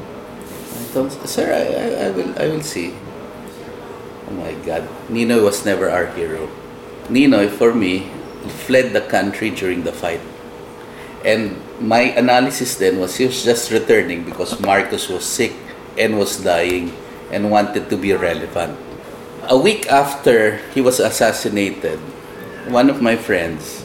I 0.73 0.85
told, 0.93 1.13
sir, 1.29 1.53
I, 1.53 1.65
I, 1.69 1.87
I, 2.07 2.11
will, 2.17 2.33
I 2.39 2.49
will 2.49 2.65
see. 2.65 2.97
Oh 4.29 4.33
my 4.33 4.57
God, 4.65 4.89
Nino 5.09 5.45
was 5.45 5.65
never 5.65 5.91
our 5.91 6.07
hero. 6.17 6.49
Ninoy, 7.09 7.49
for 7.49 7.73
me, 7.75 8.11
fled 8.69 8.93
the 8.93 9.01
country 9.01 9.51
during 9.51 9.83
the 9.85 9.93
fight. 9.93 10.21
And 11.25 11.57
my 11.81 12.13
analysis 12.15 12.77
then 12.77 12.99
was 12.99 13.17
he 13.17 13.27
was 13.27 13.45
just 13.45 13.71
returning 13.71 14.25
because 14.25 14.61
Marcos 14.61 15.09
was 15.09 15.25
sick 15.25 15.53
and 15.99 16.19
was 16.19 16.37
dying 16.37 16.95
and 17.33 17.51
wanted 17.51 17.91
to 17.91 17.97
be 17.97 18.13
relevant. 18.13 18.79
A 19.49 19.57
week 19.57 19.91
after 19.91 20.59
he 20.75 20.81
was 20.81 21.01
assassinated, 21.01 21.99
one 22.69 22.91
of 22.91 23.03
my 23.03 23.17
friends 23.17 23.85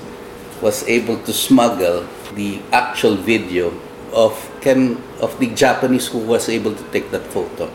was 0.61 0.83
able 0.87 1.17
to 1.23 1.33
smuggle 1.33 2.07
the 2.35 2.61
actual 2.71 3.15
video 3.15 3.73
of 4.11 4.35
Ken 4.61 5.01
of 5.19 5.39
the 5.39 5.47
Japanese 5.55 6.07
who 6.07 6.19
was 6.19 6.49
able 6.49 6.75
to 6.75 6.83
take 6.91 7.09
that 7.11 7.23
photo. 7.27 7.71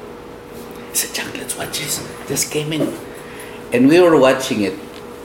He 0.91 0.95
said, 0.95 1.15
Jack, 1.15 1.35
let's 1.37 1.57
watch 1.57 1.81
this. 1.81 2.05
Just 2.29 2.53
came 2.53 2.73
in. 2.73 2.93
And 3.73 3.89
we 3.89 4.01
were 4.01 4.19
watching 4.19 4.63
it 4.63 4.77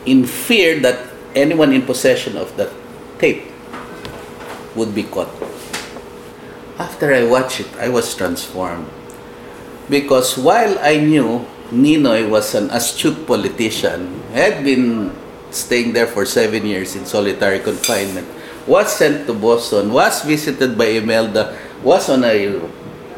in 0.05 0.25
fear 0.25 0.79
that 0.79 1.09
anyone 1.35 1.73
in 1.73 1.83
possession 1.83 2.37
of 2.37 2.55
that 2.57 2.71
tape 3.19 3.43
would 4.75 4.93
be 4.93 5.03
caught. 5.03 5.29
After 6.77 7.13
I 7.13 7.23
watched 7.23 7.61
it, 7.61 7.69
I 7.77 7.89
was 7.89 8.15
transformed. 8.15 8.89
Because 9.89 10.37
while 10.37 10.77
I 10.79 10.97
knew 10.97 11.45
Ninoy 11.71 12.29
was 12.29 12.55
an 12.55 12.69
astute 12.71 13.27
politician, 13.27 14.21
had 14.33 14.63
been 14.63 15.13
staying 15.51 15.93
there 15.93 16.07
for 16.07 16.25
seven 16.25 16.65
years 16.65 16.95
in 16.95 17.05
solitary 17.05 17.59
confinement, 17.59 18.27
was 18.65 18.91
sent 18.91 19.27
to 19.27 19.33
Boston, 19.33 19.91
was 19.93 20.23
visited 20.23 20.77
by 20.77 20.97
Imelda, 20.97 21.55
was 21.83 22.09
on 22.09 22.23
a 22.23 22.59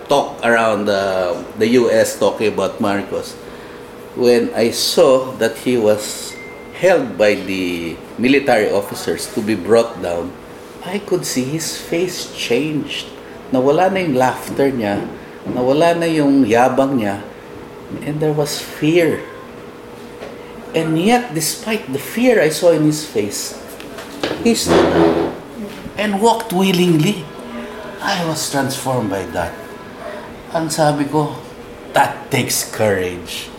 talk 0.10 0.44
around 0.44 0.86
the, 0.86 1.46
the 1.58 1.68
US 1.80 2.20
talking 2.20 2.54
about 2.54 2.82
Marcos. 2.82 3.34
When 4.16 4.54
I 4.54 4.72
saw 4.72 5.32
that 5.38 5.58
he 5.58 5.78
was 5.78 6.35
held 6.86 7.18
by 7.18 7.34
the 7.34 7.98
military 8.22 8.70
officers 8.70 9.26
to 9.34 9.42
be 9.42 9.58
brought 9.58 9.98
down, 10.06 10.30
I 10.86 11.02
could 11.02 11.26
see 11.26 11.58
his 11.58 11.82
face 11.82 12.30
changed. 12.38 13.10
Nawala 13.50 13.90
na 13.90 14.06
yung 14.06 14.14
laughter 14.14 14.70
niya, 14.70 15.02
nawala 15.50 15.98
na 15.98 16.06
yung 16.06 16.46
yabang 16.46 17.02
niya, 17.02 17.26
and 18.06 18.22
there 18.22 18.38
was 18.38 18.62
fear. 18.62 19.26
And 20.78 20.94
yet, 21.02 21.34
despite 21.34 21.90
the 21.90 21.98
fear 21.98 22.38
I 22.38 22.54
saw 22.54 22.70
in 22.70 22.86
his 22.86 23.02
face, 23.02 23.58
he 24.46 24.54
stood 24.54 24.78
up 24.78 25.34
and 25.98 26.22
walked 26.22 26.54
willingly. 26.54 27.26
I 27.98 28.22
was 28.30 28.46
transformed 28.54 29.10
by 29.10 29.26
that. 29.34 29.58
Ang 30.54 30.70
sabi 30.70 31.10
ko, 31.10 31.34
that 31.98 32.30
takes 32.30 32.62
courage. 32.62 33.50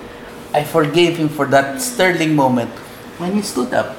I 0.55 0.63
forgave 0.63 1.19
him 1.19 1.27
for 1.27 1.51
that 1.51 1.83
sterling 1.83 2.39
moment 2.39 2.86
when 3.19 3.33
he 3.35 3.43
stood 3.43 3.73
up. 3.73 3.97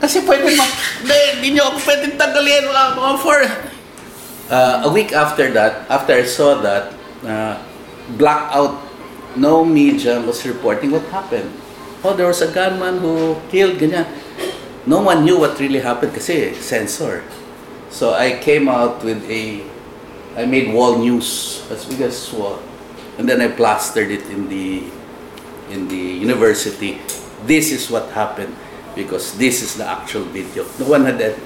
Kasi 0.00 0.24
pwede 0.24 0.56
mo, 0.56 0.64
hindi, 1.04 1.52
niyo 1.52 1.68
ako 1.68 1.78
pwede 1.84 2.04
tanggalin. 2.16 2.64
Ako 2.72 3.20
for... 3.20 3.38
Uh, 4.50 4.82
a 4.82 4.90
week 4.90 5.14
after 5.14 5.46
that, 5.54 5.86
after 5.86 6.10
I 6.10 6.26
saw 6.26 6.58
that, 6.58 6.90
uh, 7.22 7.54
blackout, 8.18 8.82
no 9.36 9.62
media 9.62 10.18
was 10.18 10.42
reporting 10.42 10.90
what 10.90 11.06
happened. 11.14 11.46
Oh, 12.02 12.16
there 12.16 12.26
was 12.26 12.42
a 12.42 12.50
gunman 12.50 12.98
who 12.98 13.38
killed, 13.46 13.78
ganyan. 13.78 14.10
No 14.90 15.06
one 15.06 15.22
knew 15.22 15.38
what 15.38 15.60
really 15.60 15.78
happened 15.78 16.18
kasi 16.18 16.54
censor. 16.58 17.22
So 17.94 18.14
I 18.14 18.42
came 18.42 18.66
out 18.66 19.04
with 19.04 19.22
a, 19.30 19.62
I 20.34 20.46
made 20.46 20.74
wall 20.74 20.98
news 20.98 21.62
as 21.70 21.84
big 21.84 22.00
as 22.00 22.16
wall. 22.32 22.58
And 23.18 23.28
then 23.28 23.38
I 23.38 23.54
plastered 23.54 24.10
it 24.10 24.26
in 24.32 24.48
the, 24.48 24.82
in 25.70 25.86
the 25.86 26.00
university. 26.18 26.98
This 27.46 27.72
is 27.72 27.90
what 27.90 28.10
happened 28.10 28.54
because 28.94 29.36
this 29.38 29.62
is 29.62 29.76
the 29.76 29.86
actual 29.86 30.24
video. 30.24 30.66
No 30.78 30.88
one 30.88 31.04
had, 31.04 31.36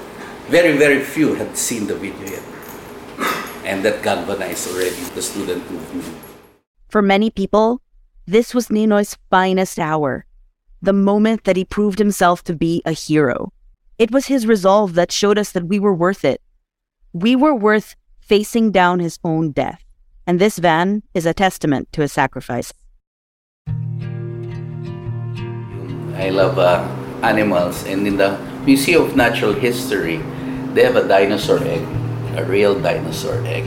very, 0.47 0.77
very 0.77 1.01
few 1.01 1.35
had 1.35 1.57
seen 1.57 1.87
the 1.87 1.95
video 1.95 2.27
yet. 2.27 2.43
And 3.63 3.83
that 3.83 4.03
galvanized 4.03 4.67
already 4.71 5.01
the 5.15 5.21
student 5.21 5.69
movement. 5.71 6.05
For 6.89 7.01
many 7.01 7.29
people, 7.29 7.81
this 8.27 8.53
was 8.53 8.69
Ninoy's 8.69 9.17
finest 9.29 9.79
hour, 9.79 10.25
the 10.81 10.93
moment 10.93 11.43
that 11.45 11.55
he 11.55 11.65
proved 11.65 11.99
himself 11.99 12.43
to 12.45 12.55
be 12.55 12.81
a 12.85 12.91
hero. 12.91 13.51
It 13.97 14.11
was 14.11 14.27
his 14.27 14.45
resolve 14.45 14.93
that 14.95 15.11
showed 15.11 15.37
us 15.37 15.51
that 15.53 15.67
we 15.67 15.79
were 15.79 15.93
worth 15.93 16.25
it. 16.25 16.41
We 17.13 17.35
were 17.35 17.55
worth 17.55 17.95
facing 18.19 18.71
down 18.71 18.99
his 18.99 19.19
own 19.23 19.51
death. 19.51 19.83
And 20.27 20.39
this 20.39 20.57
van 20.57 21.03
is 21.13 21.25
a 21.25 21.33
testament 21.33 21.91
to 21.93 22.01
his 22.01 22.11
sacrifice. 22.11 22.73
I 26.15 26.29
love 26.29 26.57
uh, 26.57 26.83
animals, 27.21 27.83
and 27.85 28.07
in 28.07 28.17
the 28.17 28.39
Museum 28.65 29.03
of 29.03 29.15
Natural 29.15 29.53
History, 29.53 30.23
they 30.73 30.83
have 30.83 30.95
a 30.95 31.07
dinosaur 31.07 31.59
egg, 31.63 31.83
a 32.35 32.43
real 32.43 32.79
dinosaur 32.79 33.39
egg. 33.45 33.63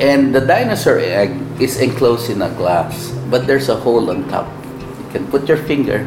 And 0.00 0.34
the 0.34 0.40
dinosaur 0.40 0.98
egg 0.98 1.38
is 1.60 1.78
enclosed 1.80 2.30
in 2.30 2.42
a 2.42 2.50
glass, 2.54 3.12
but 3.30 3.46
there's 3.46 3.68
a 3.68 3.76
hole 3.76 4.10
on 4.10 4.28
top. 4.28 4.50
You 4.98 5.08
can 5.12 5.26
put 5.30 5.46
your 5.48 5.58
finger 5.58 6.06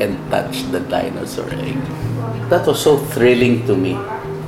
and 0.00 0.18
touch 0.30 0.64
the 0.72 0.80
dinosaur 0.80 1.48
egg. 1.52 1.76
That 2.48 2.66
was 2.66 2.82
so 2.82 2.98
thrilling 2.98 3.66
to 3.66 3.76
me. 3.76 3.94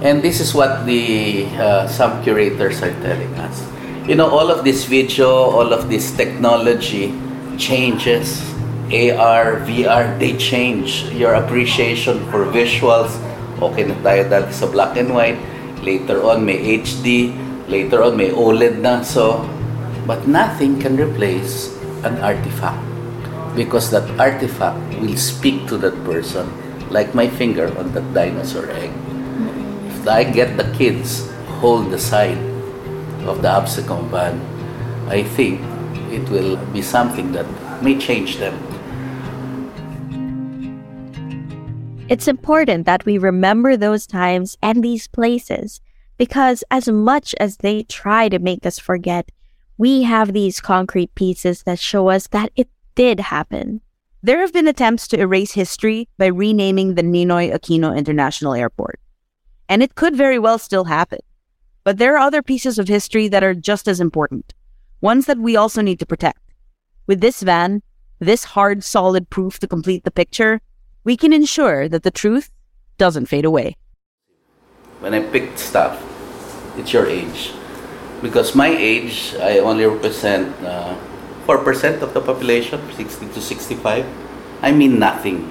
And 0.02 0.20
this 0.20 0.40
is 0.40 0.52
what 0.52 0.84
the 0.84 1.46
uh, 1.56 1.86
some 1.86 2.22
curators 2.24 2.82
are 2.82 2.92
telling 3.00 3.32
us. 3.38 3.62
You 4.08 4.16
know, 4.16 4.28
all 4.28 4.50
of 4.50 4.64
this 4.64 4.84
video, 4.84 5.30
all 5.30 5.72
of 5.72 5.88
this 5.88 6.10
technology 6.16 7.14
changes. 7.56 8.51
AR, 8.90 9.62
VR, 9.62 10.18
they 10.18 10.34
change 10.36 11.06
your 11.14 11.34
appreciation 11.34 12.18
for 12.34 12.48
visuals. 12.50 13.14
Okay 13.62 13.86
na 13.86 13.94
tayo 14.02 14.26
dati 14.26 14.50
sa 14.50 14.66
black 14.66 14.98
and 14.98 15.14
white. 15.14 15.38
Later 15.86 16.22
on, 16.26 16.42
may 16.42 16.58
HD. 16.82 17.30
Later 17.70 18.02
on, 18.02 18.18
may 18.18 18.34
OLED 18.34 18.82
na. 18.82 19.06
So, 19.06 19.46
but 20.06 20.26
nothing 20.26 20.82
can 20.82 20.98
replace 20.98 21.70
an 22.02 22.18
artifact. 22.18 22.82
Because 23.54 23.92
that 23.94 24.08
artifact 24.18 24.80
will 24.98 25.16
speak 25.16 25.68
to 25.70 25.78
that 25.78 25.94
person 26.02 26.48
like 26.90 27.14
my 27.14 27.28
finger 27.28 27.70
on 27.78 27.92
that 27.92 28.04
dinosaur 28.12 28.68
egg. 28.76 28.90
If 29.88 30.08
I 30.08 30.24
get 30.24 30.56
the 30.56 30.66
kids 30.74 31.30
hold 31.62 31.90
the 31.90 31.98
side 31.98 32.40
of 33.24 33.40
the 33.40 33.48
Absecon 33.48 34.10
van, 34.10 34.40
I 35.06 35.22
think 35.22 35.60
it 36.10 36.28
will 36.28 36.56
be 36.74 36.82
something 36.82 37.32
that 37.32 37.46
may 37.82 37.98
change 37.98 38.38
them. 38.38 38.71
It's 42.12 42.28
important 42.28 42.84
that 42.84 43.06
we 43.06 43.16
remember 43.16 43.74
those 43.74 44.06
times 44.06 44.58
and 44.62 44.84
these 44.84 45.08
places 45.08 45.80
because, 46.18 46.62
as 46.70 46.86
much 46.86 47.34
as 47.40 47.56
they 47.56 47.84
try 47.84 48.28
to 48.28 48.38
make 48.38 48.66
us 48.66 48.78
forget, 48.78 49.32
we 49.78 50.02
have 50.02 50.34
these 50.34 50.60
concrete 50.60 51.14
pieces 51.14 51.62
that 51.62 51.78
show 51.78 52.10
us 52.10 52.26
that 52.26 52.52
it 52.54 52.68
did 52.96 53.18
happen. 53.18 53.80
There 54.22 54.40
have 54.40 54.52
been 54.52 54.68
attempts 54.68 55.08
to 55.08 55.18
erase 55.18 55.52
history 55.52 56.06
by 56.18 56.26
renaming 56.26 56.96
the 56.96 57.02
Ninoy 57.02 57.50
Aquino 57.50 57.96
International 57.96 58.52
Airport. 58.52 59.00
And 59.70 59.82
it 59.82 59.94
could 59.94 60.14
very 60.14 60.38
well 60.38 60.58
still 60.58 60.84
happen. 60.84 61.20
But 61.82 61.96
there 61.96 62.16
are 62.16 62.26
other 62.26 62.42
pieces 62.42 62.78
of 62.78 62.88
history 62.88 63.26
that 63.28 63.42
are 63.42 63.54
just 63.54 63.88
as 63.88 64.00
important, 64.00 64.52
ones 65.00 65.24
that 65.24 65.38
we 65.38 65.56
also 65.56 65.80
need 65.80 65.98
to 66.00 66.04
protect. 66.04 66.42
With 67.06 67.22
this 67.22 67.40
van, 67.42 67.80
this 68.18 68.44
hard, 68.44 68.84
solid 68.84 69.30
proof 69.30 69.58
to 69.60 69.66
complete 69.66 70.04
the 70.04 70.10
picture, 70.10 70.60
we 71.04 71.16
can 71.16 71.32
ensure 71.32 71.88
that 71.88 72.02
the 72.02 72.10
truth 72.10 72.50
doesn't 72.98 73.26
fade 73.26 73.44
away. 73.44 73.76
When 75.00 75.14
I 75.14 75.20
picked 75.20 75.58
stuff, 75.58 75.98
it's 76.78 76.92
your 76.92 77.06
age. 77.06 77.52
Because 78.22 78.54
my 78.54 78.68
age, 78.68 79.34
I 79.40 79.58
only 79.58 79.84
represent 79.84 80.54
uh, 80.62 80.94
4% 81.46 82.02
of 82.02 82.14
the 82.14 82.20
population, 82.20 82.80
60 82.94 83.26
to 83.34 83.40
65. 83.40 84.06
I 84.62 84.70
mean 84.70 84.98
nothing. 84.98 85.50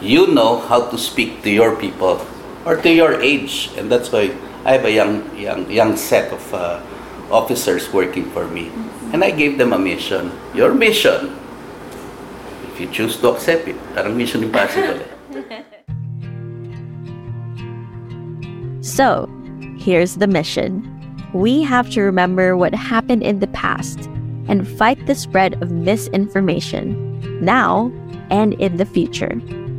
You 0.00 0.26
know 0.26 0.58
how 0.58 0.90
to 0.90 0.98
speak 0.98 1.42
to 1.42 1.50
your 1.50 1.76
people 1.76 2.26
or 2.66 2.76
to 2.76 2.90
your 2.90 3.20
age, 3.22 3.70
and 3.76 3.90
that's 3.90 4.10
why 4.10 4.34
I 4.64 4.72
have 4.72 4.84
a 4.84 4.90
young, 4.90 5.36
young, 5.38 5.70
young 5.70 5.96
set 5.96 6.32
of 6.32 6.42
uh, 6.54 6.82
officers 7.30 7.92
working 7.92 8.26
for 8.30 8.48
me. 8.48 8.70
And 9.12 9.22
I 9.22 9.30
gave 9.30 9.58
them 9.58 9.72
a 9.72 9.78
mission. 9.78 10.32
Your 10.54 10.74
mission, 10.74 11.38
you 12.82 12.90
choose 12.90 13.16
to 13.18 13.30
accept 13.30 13.68
it, 13.68 13.76
parang 13.94 14.16
mission 14.16 14.42
impossible. 14.42 15.00
So, 18.82 19.30
here's 19.78 20.16
the 20.16 20.26
mission. 20.26 20.82
We 21.32 21.62
have 21.62 21.88
to 21.90 22.02
remember 22.02 22.56
what 22.56 22.74
happened 22.74 23.22
in 23.22 23.38
the 23.38 23.46
past 23.46 24.10
and 24.48 24.66
fight 24.66 25.06
the 25.06 25.14
spread 25.14 25.62
of 25.62 25.70
misinformation 25.70 27.40
now 27.40 27.92
and 28.30 28.54
in 28.54 28.76
the 28.76 28.84
future. 28.84 29.34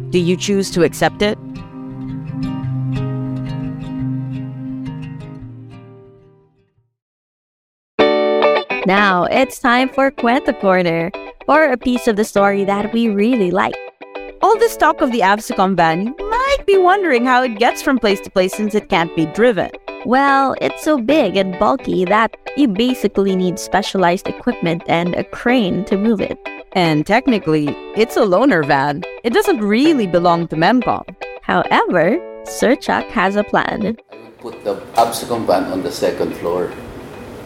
Do 0.10 0.20
you 0.20 0.38
choose 0.38 0.72
to 0.72 0.84
accept 0.84 1.22
it? 1.22 1.38
Now 8.86 9.26
it's 9.26 9.60
time 9.60 9.90
for 9.90 10.12
Cuento 10.12 10.60
Corner, 10.60 11.12
or 11.48 11.66
a 11.66 11.78
piece 11.78 12.08
of 12.08 12.16
the 12.16 12.26
story 12.26 12.64
that 12.66 12.94
we 12.94 13.10
really 13.10 13.52
like. 13.52 13.76
All 14.42 14.58
this 14.60 14.76
talk 14.76 15.02
of 15.02 15.12
the 15.12 15.22
AVSECOM 15.22 15.76
van, 15.78 16.08
you 16.08 16.30
might 16.30 16.66
be 16.68 16.78
wondering 16.78 17.26
how 17.26 17.44
it 17.44 17.60
gets 17.60 17.82
from 17.82 17.98
place 17.98 18.20
to 18.22 18.30
place 18.30 18.54
since 18.54 18.76
it 18.76 18.90
can't 18.90 19.16
be 19.16 19.26
driven. 19.28 19.70
Well, 20.06 20.56
it's 20.60 20.84
so 20.84 20.98
big 21.00 21.38
and 21.38 21.58
bulky 21.58 22.04
that 22.06 22.36
you 22.58 22.68
basically 22.68 23.36
need 23.38 23.58
specialized 23.58 24.28
equipment 24.28 24.84
and 24.88 25.16
a 25.16 25.24
crane 25.24 25.86
to 25.86 25.98
move 25.98 26.20
it. 26.20 26.38
And 26.74 27.06
technically, 27.06 27.68
it's 27.96 28.18
a 28.18 28.22
loaner 28.22 28.66
van. 28.68 29.04
It 29.24 29.32
doesn't 29.32 29.62
really 29.62 30.08
belong 30.08 30.48
to 30.50 30.58
Memcom. 30.58 31.16
However, 31.42 32.20
Sir 32.46 32.76
Chuck 32.76 33.06
has 33.06 33.38
a 33.38 33.44
plan. 33.44 33.96
Put 34.40 34.64
the 34.66 34.76
AVSECOM 34.96 35.46
van 35.46 35.72
on 35.72 35.84
the 35.84 35.92
second 35.92 36.36
floor. 36.36 36.70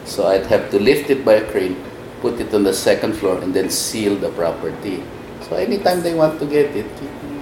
So 0.05 0.25
I'd 0.27 0.47
have 0.47 0.71
to 0.71 0.79
lift 0.79 1.11
it 1.11 1.23
by 1.23 1.33
a 1.33 1.51
crane, 1.51 1.75
put 2.21 2.39
it 2.39 2.53
on 2.53 2.63
the 2.63 2.73
second 2.73 3.13
floor, 3.13 3.39
and 3.41 3.53
then 3.53 3.69
seal 3.69 4.15
the 4.15 4.29
property. 4.29 5.03
So 5.49 5.55
anytime 5.55 6.01
they 6.01 6.13
want 6.13 6.39
to 6.39 6.45
get 6.45 6.75
it, 6.75 6.85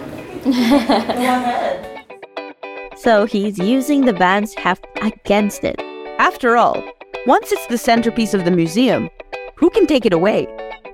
Go 0.45 0.51
ahead. 0.51 2.05
So 2.97 3.25
he's 3.25 3.57
using 3.57 4.05
the 4.05 4.13
van's 4.13 4.53
heft 4.53 4.85
against 5.01 5.63
it. 5.63 5.79
After 6.19 6.55
all, 6.55 6.83
once 7.25 7.51
it's 7.51 7.65
the 7.67 7.77
centerpiece 7.77 8.33
of 8.33 8.45
the 8.45 8.51
museum, 8.51 9.09
who 9.55 9.69
can 9.69 9.87
take 9.87 10.05
it 10.05 10.13
away? 10.13 10.47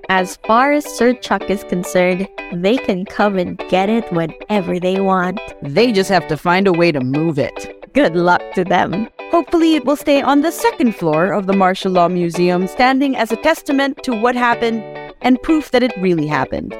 As 0.09 0.37
far 0.47 0.71
as 0.71 0.85
Sir 0.85 1.13
Chuck 1.13 1.49
is 1.49 1.63
concerned, 1.65 2.27
they 2.53 2.77
can 2.77 3.05
come 3.05 3.37
and 3.37 3.57
get 3.69 3.89
it 3.89 4.11
whenever 4.11 4.79
they 4.79 4.99
want. 4.99 5.39
They 5.61 5.91
just 5.91 6.09
have 6.09 6.27
to 6.29 6.37
find 6.37 6.67
a 6.67 6.73
way 6.73 6.91
to 6.91 7.01
move 7.01 7.37
it. 7.37 7.93
Good 7.93 8.15
luck 8.15 8.41
to 8.55 8.63
them. 8.63 9.09
Hopefully, 9.31 9.75
it 9.75 9.85
will 9.85 9.95
stay 9.95 10.21
on 10.21 10.41
the 10.41 10.51
second 10.51 10.93
floor 10.93 11.31
of 11.31 11.47
the 11.47 11.53
Martial 11.53 11.89
Law 11.89 12.09
Museum, 12.09 12.67
standing 12.67 13.15
as 13.15 13.31
a 13.31 13.37
testament 13.37 14.03
to 14.03 14.13
what 14.13 14.35
happened 14.35 14.83
and 15.21 15.41
proof 15.41 15.71
that 15.71 15.81
it 15.81 15.93
really 15.99 16.27
happened. 16.27 16.73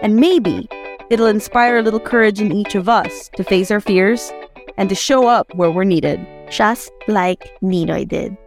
And 0.00 0.16
maybe 0.16 0.66
it'll 1.10 1.26
inspire 1.26 1.76
a 1.76 1.82
little 1.82 2.00
courage 2.00 2.40
in 2.40 2.50
each 2.50 2.74
of 2.74 2.88
us 2.88 3.28
to 3.36 3.44
face 3.44 3.70
our 3.70 3.80
fears 3.80 4.32
and 4.78 4.88
to 4.88 4.94
show 4.94 5.28
up 5.28 5.54
where 5.54 5.70
we're 5.70 5.84
needed. 5.84 6.26
Just 6.50 6.90
like 7.08 7.50
Ninoy 7.62 8.08
did. 8.08 8.38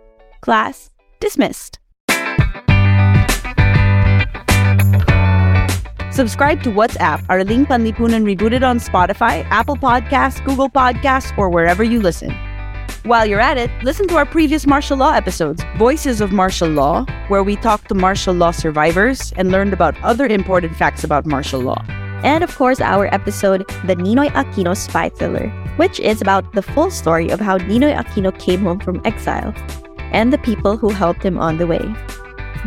Class 0.41 0.89
dismissed. 1.19 1.77
Subscribe 6.11 6.63
to 6.63 6.71
What's 6.71 6.97
AP, 6.97 7.21
Araling 7.27 7.67
Panlipunan 7.67 8.25
Rebooted 8.25 8.67
on 8.67 8.79
Spotify, 8.79 9.45
Apple 9.51 9.77
Podcasts, 9.77 10.43
Google 10.43 10.67
Podcasts, 10.69 11.37
or 11.37 11.47
wherever 11.49 11.83
you 11.83 12.01
listen. 12.01 12.35
While 13.03 13.25
you're 13.25 13.39
at 13.39 13.57
it, 13.57 13.71
listen 13.81 14.07
to 14.09 14.17
our 14.17 14.27
previous 14.27 14.67
martial 14.67 14.95
law 14.95 15.13
episodes, 15.13 15.63
Voices 15.77 16.21
of 16.21 16.31
Martial 16.31 16.69
Law, 16.69 17.03
where 17.29 17.41
we 17.41 17.55
talked 17.55 17.89
to 17.89 17.95
martial 17.95 18.31
law 18.31 18.51
survivors 18.51 19.33
and 19.37 19.49
learned 19.49 19.73
about 19.73 19.99
other 20.03 20.27
important 20.27 20.75
facts 20.75 21.03
about 21.03 21.25
martial 21.25 21.61
law. 21.61 21.83
And 22.23 22.43
of 22.43 22.55
course, 22.55 22.79
our 22.79 23.11
episode, 23.11 23.67
The 23.87 23.95
Ninoy 23.95 24.29
Aquino 24.33 24.77
Spy 24.77 25.09
Thriller, 25.09 25.49
which 25.77 25.99
is 25.99 26.21
about 26.21 26.53
the 26.53 26.61
full 26.61 26.91
story 26.91 27.29
of 27.29 27.39
how 27.39 27.57
Ninoy 27.57 27.97
Aquino 27.97 28.37
came 28.37 28.61
home 28.61 28.79
from 28.79 29.01
exile 29.03 29.51
and 30.13 30.31
the 30.31 30.37
people 30.37 30.77
who 30.77 30.89
helped 30.89 31.23
him 31.23 31.39
on 31.39 31.57
the 31.57 31.65
way. 31.65 31.81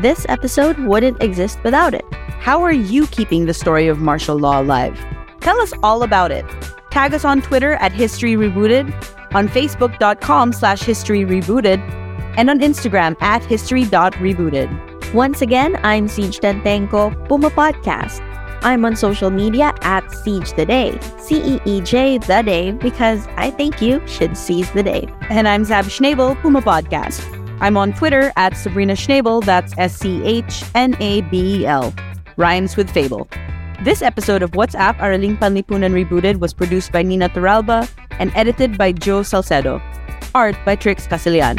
This 0.01 0.27
episode 0.29 0.77
wouldn't 0.81 1.23
exist 1.23 1.63
without 1.63 1.95
it. 1.95 2.05
How 2.41 2.61
are 2.61 2.73
you 2.73 3.07
keeping 3.07 3.47
the 3.47 3.55
story 3.55 3.87
of 3.87 4.01
martial 4.01 4.37
law 4.37 4.61
alive? 4.61 4.99
Tell 5.39 5.61
us 5.61 5.73
all 5.85 6.03
about 6.03 6.33
it. 6.33 6.45
Tag 6.91 7.15
us 7.15 7.25
on 7.25 7.41
Twitter 7.41 7.75
at 7.75 7.93
History 7.93 8.33
Rebooted, 8.33 8.93
on 9.35 9.49
Facebook.com 9.49 10.53
slash 10.53 10.83
History 10.83 11.25
Rebooted, 11.25 11.79
and 12.37 12.51
on 12.51 12.61
Instagram 12.61 13.21
at 13.21 13.45
History.rebooted. 13.45 15.15
Once 15.15 15.43
again, 15.43 15.79
I'm 15.85 16.09
Ceej 16.09 16.41
Tantengco, 16.41 17.29
Puma 17.29 17.51
Podcast. 17.51 18.21
I'm 18.65 18.85
on 18.85 18.97
social 18.97 19.31
media 19.31 19.75
at 19.83 20.05
Ceej 20.07 20.57
the 20.57 20.65
Day, 20.65 20.99
C 21.19 21.41
E 21.45 21.61
E 21.65 21.81
J 21.83 22.19
the 22.19 22.43
Day, 22.43 22.73
because 22.73 23.27
I 23.37 23.51
think 23.51 23.83
you 23.83 24.05
should 24.07 24.37
seize 24.37 24.71
the 24.73 24.83
day. 24.83 25.07
And 25.29 25.47
I'm 25.47 25.65
Sab 25.65 25.85
Schnabel, 25.85 26.41
Puma 26.41 26.63
Podcast. 26.63 27.23
I'm 27.61 27.77
on 27.77 27.93
Twitter 27.93 28.33
at 28.37 28.57
Sabrina 28.57 28.95
Schnabel, 28.95 29.45
that's 29.45 29.75
S 29.79 29.97
C 29.97 30.25
H 30.25 30.65
N 30.75 30.97
A 30.99 31.21
B 31.23 31.61
E 31.61 31.67
L. 31.67 31.95
Rhymes 32.37 32.77
with 32.77 32.91
Fable. 32.91 33.29
This 33.83 34.01
episode 34.01 34.43
of 34.43 34.55
What's 34.55 34.75
AP 34.75 34.97
Araling 34.97 35.39
Panlipunan 35.39 35.93
Rebooted 35.93 36.41
was 36.41 36.55
produced 36.55 36.91
by 36.91 37.03
Nina 37.03 37.29
Toralba 37.29 37.89
and 38.19 38.33
edited 38.35 38.77
by 38.77 38.93
Joe 38.93 39.23
Salcedo. 39.23 39.81
Art 40.35 40.57
by 40.65 40.77
Trix 40.77 41.07
Casilian. 41.07 41.59